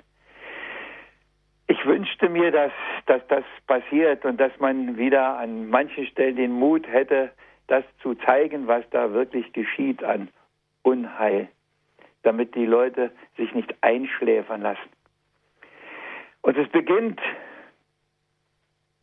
[1.69, 2.73] Ich wünschte mir, dass,
[3.07, 7.33] dass das passiert und dass man wieder an manchen Stellen den Mut hätte,
[7.67, 10.29] das zu zeigen, was da wirklich geschieht an
[10.83, 11.49] Unheil,
[12.27, 14.91] damit die Leute sich nicht einschläfern lassen.
[16.43, 17.21] Und es beginnt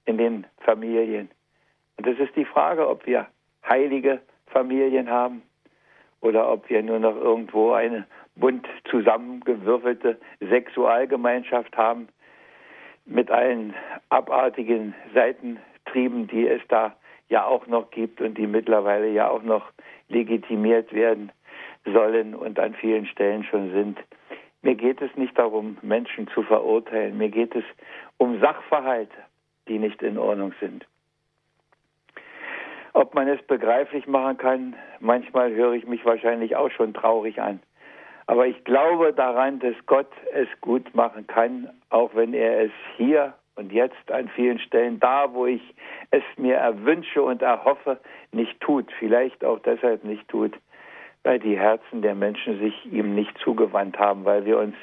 [0.06, 1.30] in den Familien.
[1.98, 3.28] Und es ist die Frage, ob wir
[3.68, 5.42] heilige Familien haben
[6.20, 8.06] oder ob wir nur noch irgendwo eine
[8.36, 12.10] bunt zusammengewürfelte Sexualgemeinschaft haben
[13.06, 13.74] mit allen
[14.10, 16.96] abartigen Seitentrieben, die es da
[17.30, 19.72] ja auch noch gibt und die mittlerweile ja auch noch
[20.10, 21.32] legitimiert werden
[21.86, 24.00] sollen und an vielen Stellen schon sind.
[24.62, 27.18] Mir geht es nicht darum, Menschen zu verurteilen.
[27.18, 27.66] Mir geht es
[28.18, 29.18] um Sachverhalte,
[29.68, 30.86] die nicht in Ordnung sind.
[32.94, 37.60] Ob man es begreiflich machen kann, manchmal höre ich mich wahrscheinlich auch schon traurig an.
[38.28, 43.34] Aber ich glaube daran, dass Gott es gut machen kann, auch wenn er es hier
[43.56, 45.62] und jetzt an vielen Stellen da, wo ich
[46.12, 48.00] es mir erwünsche und erhoffe,
[48.32, 48.92] nicht tut.
[49.00, 50.54] Vielleicht auch deshalb nicht tut,
[51.24, 54.76] weil die Herzen der Menschen sich ihm nicht zugewandt haben, weil wir uns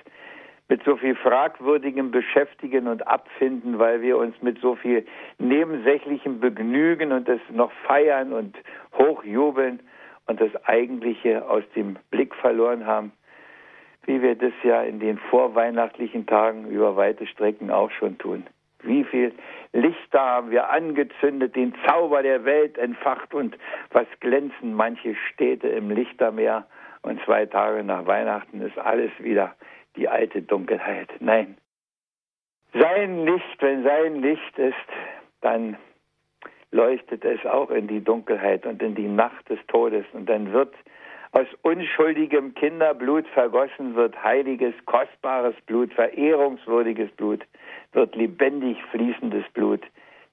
[0.68, 5.04] mit so viel Fragwürdigem beschäftigen und abfinden, weil wir uns mit so viel
[5.38, 8.56] nebensächlichem begnügen und es noch feiern und
[8.96, 9.80] hochjubeln
[10.26, 13.10] und das Eigentliche aus dem Blick verloren haben,
[14.06, 18.46] wie wir das ja in den vorweihnachtlichen Tagen über weite Strecken auch schon tun.
[18.82, 19.32] Wie viel
[19.72, 23.56] Lichter haben wir angezündet, den Zauber der Welt entfacht und
[23.90, 26.66] was glänzen manche Städte im Lichtermeer
[27.02, 29.54] und zwei Tage nach Weihnachten ist alles wieder
[29.96, 31.08] die alte Dunkelheit.
[31.20, 31.56] Nein.
[32.72, 34.74] Sein Licht, wenn sein Licht ist,
[35.40, 35.76] dann
[36.70, 40.74] leuchtet es auch in die Dunkelheit und in die Nacht des Todes und dann wird
[41.32, 47.44] aus unschuldigem Kinderblut vergossen wird heiliges, kostbares Blut, verehrungswürdiges Blut,
[47.92, 49.82] wird lebendig fließendes Blut,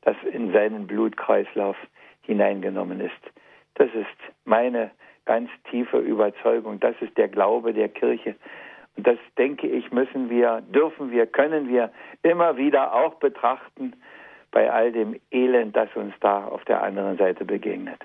[0.02, 1.78] das in seinen Blutkreislauf
[2.22, 3.14] hineingenommen ist.
[3.76, 4.92] Das ist meine
[5.26, 6.80] ganz tiefe Überzeugung.
[6.80, 8.36] Das ist der Glaube der Kirche.
[8.96, 11.92] Und das, denke ich, müssen wir, dürfen wir, können wir
[12.24, 13.94] immer wieder auch betrachten
[14.50, 18.00] bei all dem Elend, das uns da auf der anderen Seite begegnet.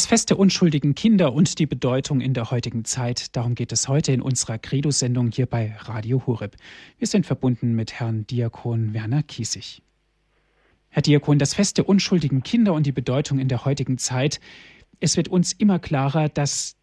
[0.00, 3.86] Das Fest der unschuldigen Kinder und die Bedeutung in der heutigen Zeit, darum geht es
[3.86, 6.56] heute in unserer Credo-Sendung hier bei Radio Horeb.
[6.96, 9.82] Wir sind verbunden mit Herrn Diakon Werner Kiesig.
[10.88, 14.40] Herr Diakon, das Fest der unschuldigen Kinder und die Bedeutung in der heutigen Zeit,
[15.00, 16.76] es wird uns immer klarer, dass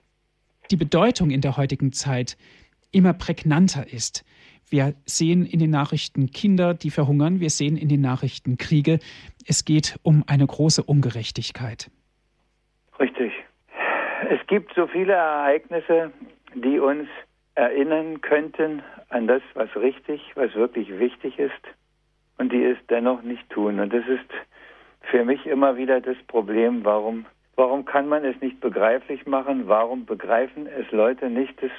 [0.70, 2.38] die Bedeutung in der heutigen Zeit
[2.92, 4.26] immer prägnanter ist.
[4.70, 9.00] Wir sehen in den Nachrichten Kinder, die verhungern, wir sehen in den Nachrichten Kriege.
[9.44, 11.90] Es geht um eine große Ungerechtigkeit.
[13.00, 13.34] Richtig.
[14.30, 16.12] Es gibt so viele Ereignisse,
[16.56, 17.08] die uns
[17.56, 21.54] erinnern könnten an das, was richtig, was wirklich wichtig ist
[22.38, 23.80] und die es dennoch nicht tun.
[23.80, 24.30] Und das ist
[25.02, 29.68] für mich immer wieder das Problem, warum, warum kann man es nicht begreiflich machen?
[29.68, 31.72] Warum begreifen es Leute nicht, das,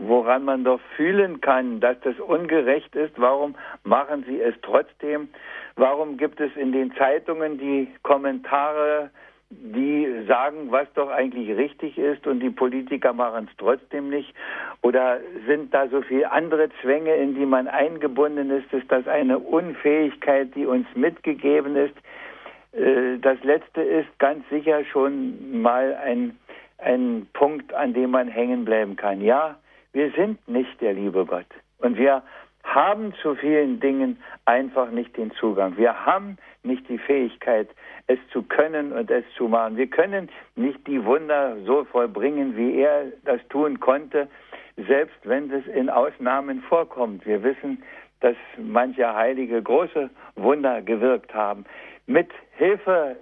[0.00, 3.12] woran man doch fühlen kann, dass das ungerecht ist?
[3.16, 3.54] Warum
[3.84, 5.28] machen sie es trotzdem?
[5.76, 9.10] Warum gibt es in den Zeitungen die Kommentare,
[9.60, 14.34] die sagen, was doch eigentlich richtig ist und die Politiker machen es trotzdem nicht?
[14.80, 18.72] Oder sind da so viele andere Zwänge, in die man eingebunden ist?
[18.72, 21.94] Ist das eine Unfähigkeit, die uns mitgegeben ist?
[22.72, 26.38] Äh, das Letzte ist ganz sicher schon mal ein,
[26.78, 29.20] ein Punkt, an dem man hängen bleiben kann.
[29.20, 29.56] Ja,
[29.92, 31.46] wir sind nicht der liebe Gott.
[31.78, 32.22] Und wir
[32.64, 35.76] haben zu vielen Dingen einfach nicht den Zugang.
[35.76, 37.68] Wir haben nicht die Fähigkeit,
[38.06, 39.76] es zu können und es zu machen.
[39.76, 44.28] Wir können nicht die Wunder so vollbringen, wie er das tun konnte,
[44.76, 47.26] selbst wenn es in Ausnahmen vorkommt.
[47.26, 47.82] Wir wissen,
[48.20, 51.64] dass manche Heilige große Wunder gewirkt haben.
[52.06, 53.16] Mit Hilfe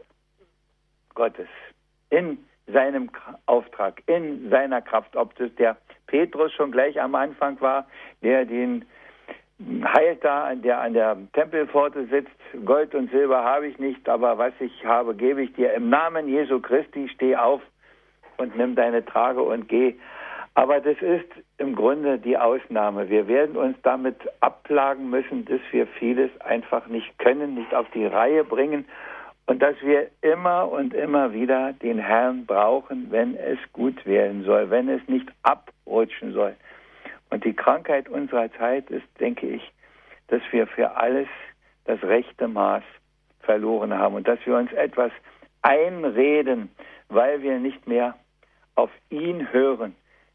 [1.14, 1.48] Gottes
[2.10, 3.10] in seinem
[3.46, 5.76] Auftrag, in seiner Kraft, ob das der
[6.06, 7.86] Petrus schon gleich am Anfang war,
[8.22, 8.84] der den
[9.84, 12.30] heilt da, der an der Tempelpforte sitzt,
[12.64, 15.74] Gold und Silber habe ich nicht, aber was ich habe, gebe ich dir.
[15.74, 17.60] Im Namen Jesu Christi steh auf
[18.38, 19.94] und nimm deine Trage und geh.
[20.54, 23.08] Aber das ist im Grunde die Ausnahme.
[23.08, 28.06] Wir werden uns damit abplagen müssen, dass wir vieles einfach nicht können, nicht auf die
[28.06, 28.86] Reihe bringen
[29.46, 34.70] und dass wir immer und immer wieder den Herrn brauchen, wenn es gut werden soll,
[34.70, 36.56] wenn es nicht abrutschen soll.
[37.30, 39.72] Und die Krankheit unserer Zeit ist, denke ich,
[40.28, 41.28] dass wir für alles
[41.84, 42.82] das rechte Maß
[43.40, 45.12] verloren haben und dass wir uns etwas
[45.62, 46.70] einreden,
[47.08, 48.14] weil wir nicht mehr
[48.74, 49.94] auf ihn hören.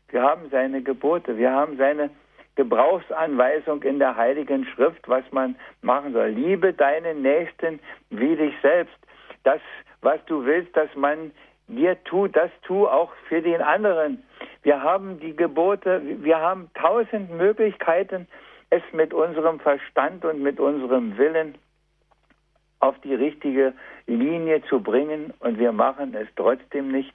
[0.10, 2.10] Wir haben seine Gebote, wir haben seine
[2.56, 6.30] Gebrauchsanweisung in der Heiligen Schrift, was man machen soll.
[6.30, 7.80] Liebe deinen Nächsten
[8.10, 8.96] wie dich selbst.
[9.44, 9.60] Das,
[10.02, 11.32] was du willst, dass man
[11.68, 14.24] dir tut, das tu auch für den anderen.
[14.66, 18.28] Wir haben die Gebote, wir haben tausend Möglichkeiten,
[18.72, 21.54] es mit unserem Verstand und mit unserem Willen
[22.80, 23.74] auf die richtige
[24.08, 27.14] Linie zu bringen und wir machen es trotzdem nicht.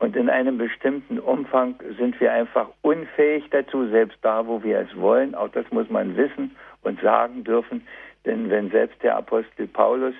[0.00, 4.94] Und in einem bestimmten Umfang sind wir einfach unfähig dazu, selbst da, wo wir es
[5.00, 5.34] wollen.
[5.34, 7.86] Auch das muss man wissen und sagen dürfen.
[8.26, 10.14] Denn wenn selbst der Apostel Paulus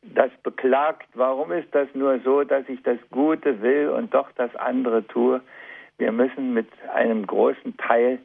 [0.00, 4.56] das beklagt, warum ist das nur so, dass ich das Gute will und doch das
[4.56, 5.42] andere tue.
[5.98, 8.20] Wir müssen mit einem großen Teil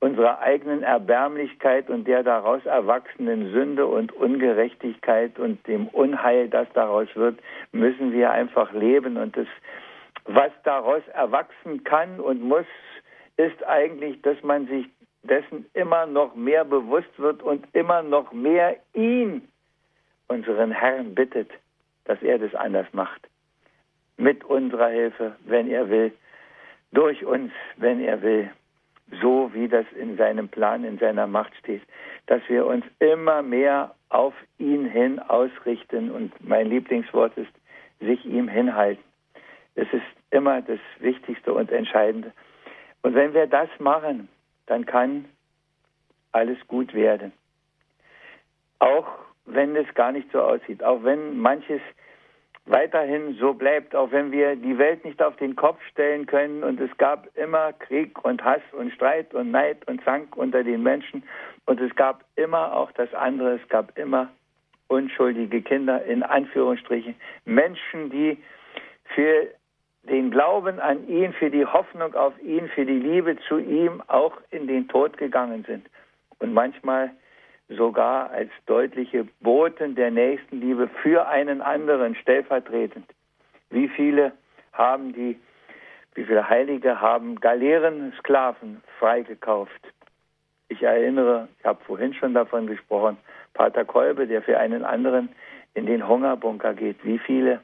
[0.00, 7.08] unserer eigenen Erbärmlichkeit und der daraus erwachsenen Sünde und Ungerechtigkeit und dem Unheil, das daraus
[7.14, 7.38] wird,
[7.72, 9.16] müssen wir einfach leben.
[9.16, 9.46] Und das,
[10.24, 12.66] was daraus erwachsen kann und muss,
[13.36, 14.86] ist eigentlich, dass man sich
[15.22, 19.48] dessen immer noch mehr bewusst wird und immer noch mehr ihn,
[20.28, 21.50] unseren Herrn, bittet,
[22.04, 23.28] dass er das anders macht.
[24.16, 26.12] Mit unserer Hilfe, wenn er will,
[26.96, 28.50] durch uns, wenn er will
[29.20, 31.82] so wie das in seinem Plan, in seiner Macht steht,
[32.26, 37.52] dass wir uns immer mehr auf ihn hin ausrichten und mein Lieblingswort ist,
[38.00, 39.04] sich ihm hinhalten.
[39.74, 42.32] Es ist immer das Wichtigste und Entscheidende.
[43.02, 44.28] Und wenn wir das machen,
[44.66, 45.26] dann kann
[46.32, 47.32] alles gut werden.
[48.78, 49.06] Auch
[49.44, 51.80] wenn es gar nicht so aussieht, auch wenn manches
[52.66, 56.80] weiterhin so bleibt, auch wenn wir die Welt nicht auf den Kopf stellen können und
[56.80, 61.22] es gab immer Krieg und Hass und Streit und Neid und Zank unter den Menschen
[61.64, 64.30] und es gab immer auch das andere, es gab immer
[64.88, 67.14] unschuldige Kinder in Anführungsstrichen,
[67.44, 68.38] Menschen, die
[69.14, 69.48] für
[70.08, 74.36] den Glauben an ihn, für die Hoffnung auf ihn, für die Liebe zu ihm auch
[74.50, 75.88] in den Tod gegangen sind.
[76.38, 77.10] Und manchmal
[77.68, 83.06] sogar als deutliche Boten der Nächstenliebe für einen anderen stellvertretend.
[83.70, 84.32] Wie viele
[84.72, 85.38] haben die,
[86.14, 89.92] wie viele Heilige haben Galeeren, Sklaven freigekauft?
[90.68, 93.16] Ich erinnere, ich habe vorhin schon davon gesprochen,
[93.54, 95.28] Pater Kolbe, der für einen anderen
[95.74, 97.04] in den Hungerbunker geht.
[97.04, 97.60] Wie viele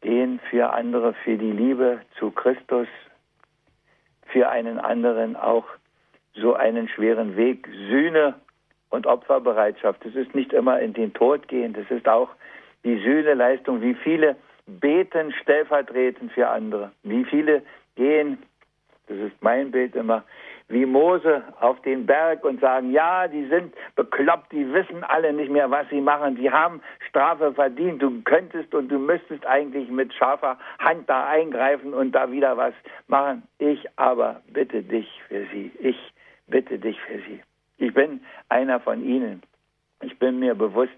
[0.00, 2.88] gehen für andere, für die Liebe zu Christus,
[4.26, 5.64] für einen anderen auch
[6.34, 8.34] so einen schweren Weg, Sühne
[8.94, 10.04] und Opferbereitschaft.
[10.04, 12.30] Das ist nicht immer in den Tod gehen, das ist auch
[12.84, 14.36] die Sühneleistung, wie viele
[14.66, 17.62] beten stellvertretend für andere, wie viele
[17.96, 18.38] gehen,
[19.06, 20.24] das ist mein Bild immer,
[20.68, 25.50] wie Mose auf den Berg und sagen, ja, die sind bekloppt, die wissen alle nicht
[25.50, 30.14] mehr, was sie machen, sie haben Strafe verdient, du könntest und du müsstest eigentlich mit
[30.14, 32.72] scharfer Hand da eingreifen und da wieder was
[33.08, 33.42] machen.
[33.58, 35.98] Ich aber bitte dich für sie, ich
[36.46, 37.42] bitte dich für sie.
[37.78, 39.42] Ich bin einer von Ihnen.
[40.02, 40.92] Ich bin mir bewusst,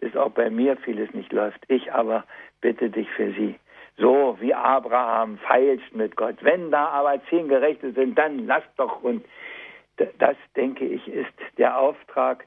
[0.00, 1.60] dass auch bei mir vieles nicht läuft.
[1.68, 2.24] Ich aber
[2.60, 3.56] bitte dich für Sie.
[3.98, 6.36] So wie Abraham feilst mit Gott.
[6.40, 9.02] Wenn da aber zehn Gerechte sind, dann lass doch.
[9.02, 9.24] Und
[10.18, 12.46] das, denke ich, ist der Auftrag,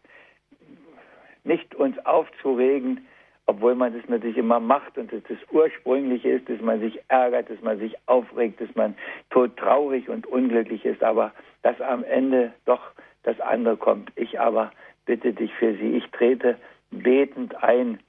[1.43, 3.05] nicht uns aufzuregen,
[3.45, 7.49] obwohl man das natürlich immer macht und das, das Ursprüngliche ist, dass man sich ärgert,
[7.49, 8.95] dass man sich aufregt, dass man
[9.29, 11.31] todtraurig und unglücklich ist, aber
[11.61, 12.81] dass am Ende doch
[13.25, 14.11] das andere kommt.
[14.15, 14.71] Ich aber
[15.05, 15.97] bitte dich für sie.
[15.97, 16.57] Ich trete
[16.91, 17.99] betend ein,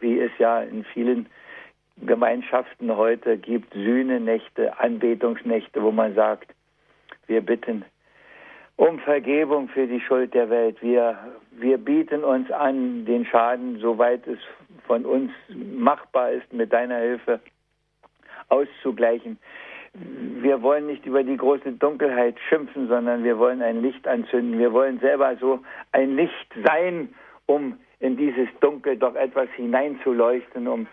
[0.00, 1.26] wie es ja in vielen
[1.98, 6.54] Gemeinschaften heute gibt, Sühnenächte, Anbetungsnächte, wo man sagt,
[7.26, 7.84] wir bitten
[8.76, 10.82] um Vergebung für die Schuld der Welt.
[10.82, 11.16] Wir,
[11.52, 14.38] wir bieten uns an, den Schaden, soweit es
[14.86, 17.40] von uns machbar ist, mit deiner Hilfe
[18.48, 19.38] auszugleichen
[19.98, 24.58] wir wollen nicht über die große Dunkelheit schimpfen, sondern wir wollen ein Licht anzünden.
[24.58, 25.60] Wir wollen selber so
[25.92, 27.14] ein Licht sein,
[27.46, 30.86] um in dieses Dunkel doch etwas hineinzuleuchten, um,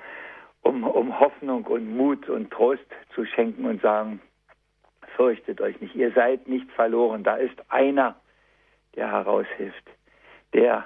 [0.61, 4.21] um, um Hoffnung und Mut und Trost zu schenken und sagen,
[5.15, 7.23] fürchtet euch nicht, ihr seid nicht verloren.
[7.23, 8.15] Da ist einer,
[8.95, 9.87] der heraushilft,
[10.53, 10.85] der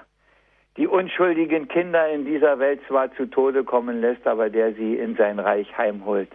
[0.76, 5.16] die unschuldigen Kinder in dieser Welt zwar zu Tode kommen lässt, aber der sie in
[5.16, 6.30] sein Reich heimholt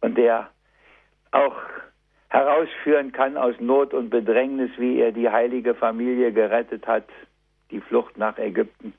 [0.00, 0.50] und der
[1.32, 1.56] auch
[2.28, 7.04] herausführen kann aus Not und Bedrängnis, wie er die heilige Familie gerettet hat,
[7.70, 8.94] die Flucht nach Ägypten,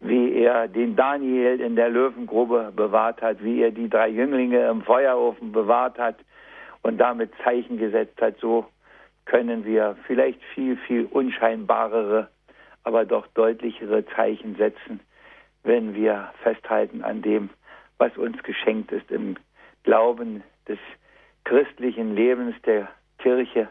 [0.00, 4.82] wie er den Daniel in der Löwengrube bewahrt hat, wie er die drei Jünglinge im
[4.82, 6.16] Feuerofen bewahrt hat
[6.82, 8.66] und damit Zeichen gesetzt hat, so
[9.24, 12.28] können wir vielleicht viel, viel unscheinbarere,
[12.82, 15.00] aber doch deutlichere Zeichen setzen,
[15.62, 17.48] wenn wir festhalten an dem,
[17.96, 19.36] was uns geschenkt ist im
[19.82, 20.78] Glauben des
[21.44, 22.88] christlichen Lebens der
[23.18, 23.68] Kirche,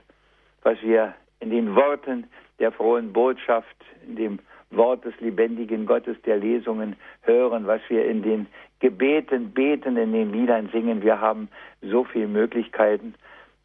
[0.61, 2.25] was wir in den Worten
[2.59, 3.75] der frohen Botschaft,
[4.07, 4.39] in dem
[4.71, 8.47] Wort des lebendigen Gottes der Lesungen hören, was wir in den
[8.79, 11.03] Gebeten beten, in den Liedern singen.
[11.03, 11.49] Wir haben
[11.81, 13.13] so viele Möglichkeiten,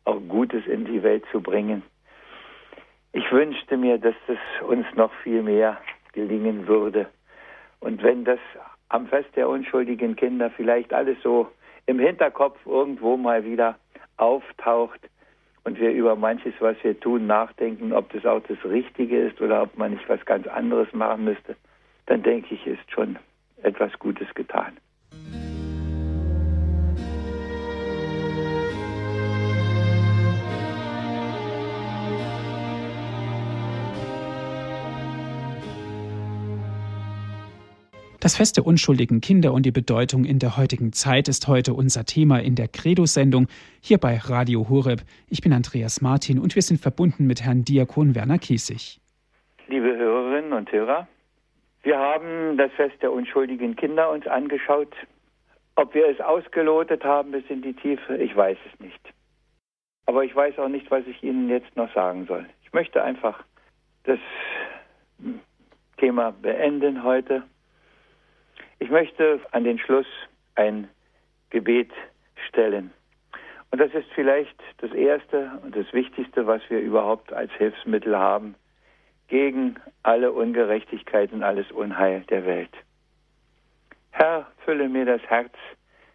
[0.05, 1.83] auch Gutes in die Welt zu bringen.
[3.13, 5.79] Ich wünschte mir, dass das uns noch viel mehr
[6.13, 7.07] gelingen würde.
[7.81, 8.39] Und wenn das
[8.89, 11.49] am Fest der unschuldigen Kinder vielleicht alles so
[11.87, 13.79] im Hinterkopf irgendwo mal wieder
[14.19, 15.01] auftaucht
[15.65, 19.63] und wir über manches, was wir tun, nachdenken, ob das auch das Richtige ist oder
[19.63, 21.57] ob man nicht was ganz anderes machen müsste,
[22.07, 23.19] dann denke ich, ist schon
[23.63, 24.77] etwas Gutes getan.
[38.29, 42.05] Das Fest der unschuldigen Kinder und die Bedeutung in der heutigen Zeit ist heute unser
[42.05, 43.47] Thema in der Credo-Sendung
[43.81, 45.01] hier bei Radio Horeb.
[45.31, 49.01] Ich bin Andreas Martin und wir sind verbunden mit Herrn Diakon Werner Kiesig.
[49.69, 51.09] Liebe Hörerinnen und Hörer,
[51.83, 54.95] wir haben das Fest der unschuldigen Kinder uns angeschaut.
[55.77, 59.01] Ob wir es ausgelotet haben bis in die Tiefe, ich weiß es nicht.
[60.05, 62.45] Aber ich weiß auch nicht, was ich Ihnen jetzt noch sagen soll.
[62.63, 63.43] Ich möchte einfach
[64.05, 64.19] das
[65.97, 67.43] Thema beenden heute
[68.79, 70.07] ich möchte an den Schluss
[70.55, 70.89] ein
[71.51, 71.91] Gebet
[72.49, 72.93] stellen.
[73.71, 78.55] Und das ist vielleicht das Erste und das Wichtigste, was wir überhaupt als Hilfsmittel haben
[79.29, 82.73] gegen alle Ungerechtigkeit und alles Unheil der Welt.
[84.11, 85.53] Herr, fülle mir das Herz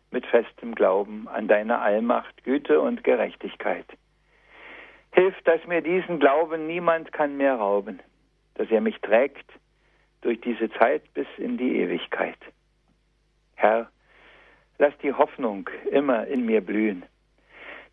[0.10, 3.86] mit festem Glauben an deine Allmacht, Güte und Gerechtigkeit.
[5.12, 8.00] Hilf, dass mir diesen Glauben niemand kann mehr rauben,
[8.56, 9.46] dass er mich trägt
[10.24, 12.38] durch diese Zeit bis in die Ewigkeit.
[13.56, 13.90] Herr,
[14.80, 17.04] lass die Hoffnung immer in mir blühen,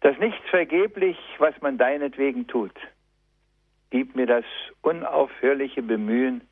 [0.01, 2.75] dass nichts vergeblich, was man deinetwegen tut.
[3.91, 4.45] Gib mir das
[4.83, 6.43] unaufhörliche Bemühen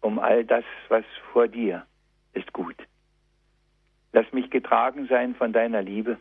[0.00, 1.86] um all das, was vor dir
[2.32, 2.76] ist gut.
[4.12, 6.18] Lass mich getragen sein von deiner Liebe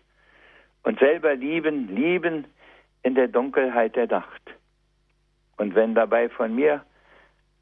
[0.83, 2.45] und selber lieben, lieben
[3.03, 4.41] in der Dunkelheit der Nacht.
[5.57, 6.83] Und wenn dabei von mir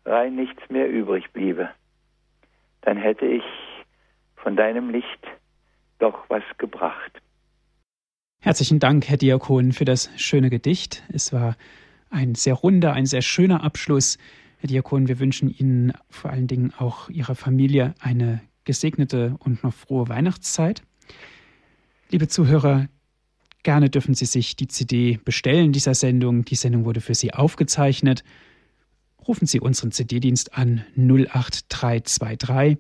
[0.07, 1.69] rein nichts mehr übrig bliebe,
[2.81, 3.43] dann hätte ich
[4.35, 5.27] von deinem Licht
[5.99, 7.21] doch was gebracht.
[8.39, 11.03] Herzlichen Dank, Herr Diakon, für das schöne Gedicht.
[11.11, 11.57] Es war
[12.09, 14.17] ein sehr runder, ein sehr schöner Abschluss.
[14.59, 19.73] Herr Diakon, wir wünschen Ihnen vor allen Dingen auch Ihrer Familie eine gesegnete und noch
[19.73, 20.83] frohe Weihnachtszeit.
[22.09, 22.87] Liebe Zuhörer,
[23.63, 26.45] gerne dürfen Sie sich die CD bestellen dieser Sendung.
[26.45, 28.23] Die Sendung wurde für Sie aufgezeichnet
[29.27, 32.77] rufen Sie unseren CD-Dienst an 08323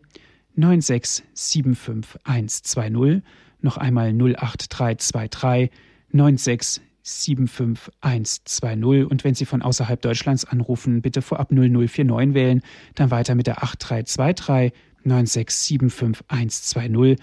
[0.57, 3.21] 9675120.
[3.61, 5.69] Noch einmal 08323
[6.13, 9.03] 9675120.
[9.03, 12.61] Und wenn Sie von außerhalb Deutschlands anrufen, bitte vorab 0049 wählen,
[12.95, 14.73] dann weiter mit der 8323
[15.05, 17.17] 9675120.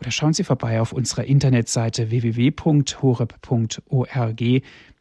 [0.00, 4.42] Oder schauen Sie vorbei auf unserer Internetseite www.horeb.org.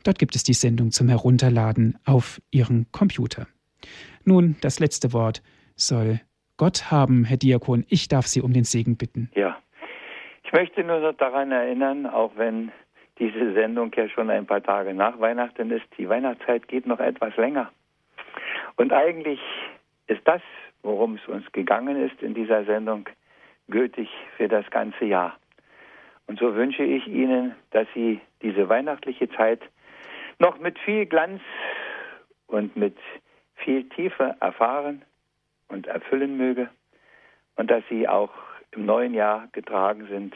[0.03, 3.47] Dort gibt es die Sendung zum Herunterladen auf Ihren Computer.
[4.25, 5.41] Nun, das letzte Wort
[5.75, 6.19] soll
[6.57, 7.85] Gott haben, Herr Diakon.
[7.89, 9.29] Ich darf Sie um den Segen bitten.
[9.35, 9.57] Ja,
[10.43, 12.71] ich möchte nur noch daran erinnern, auch wenn
[13.19, 17.35] diese Sendung ja schon ein paar Tage nach Weihnachten ist, die Weihnachtszeit geht noch etwas
[17.37, 17.71] länger.
[18.77, 19.39] Und eigentlich
[20.07, 20.41] ist das,
[20.81, 23.05] worum es uns gegangen ist in dieser Sendung,
[23.67, 25.37] gültig für das ganze Jahr.
[26.27, 29.61] Und so wünsche ich Ihnen, dass Sie diese weihnachtliche Zeit
[30.39, 31.41] noch mit viel Glanz
[32.47, 32.97] und mit
[33.63, 35.03] viel Tiefe erfahren
[35.67, 36.69] und erfüllen möge
[37.55, 38.31] und dass sie auch
[38.71, 40.35] im neuen Jahr getragen sind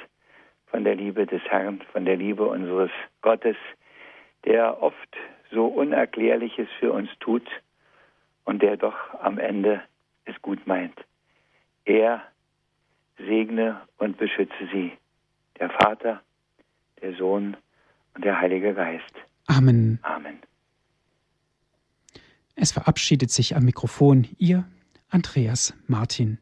[0.68, 3.56] von der Liebe des Herrn, von der Liebe unseres Gottes,
[4.46, 5.18] der oft
[5.52, 7.48] so Unerklärliches für uns tut
[8.44, 9.82] und der doch am Ende
[10.26, 11.00] es gut meint.
[11.86, 12.24] Er
[13.18, 14.94] segne und beschütze sie,
[15.60, 16.22] der Vater,
[17.02, 17.56] der Sohn
[18.16, 19.14] und der Heilige Geist.
[19.48, 20.00] Amen.
[20.02, 20.40] Amen.
[22.56, 24.68] Es verabschiedet sich am Mikrofon Ihr
[25.10, 26.40] Andreas Martin.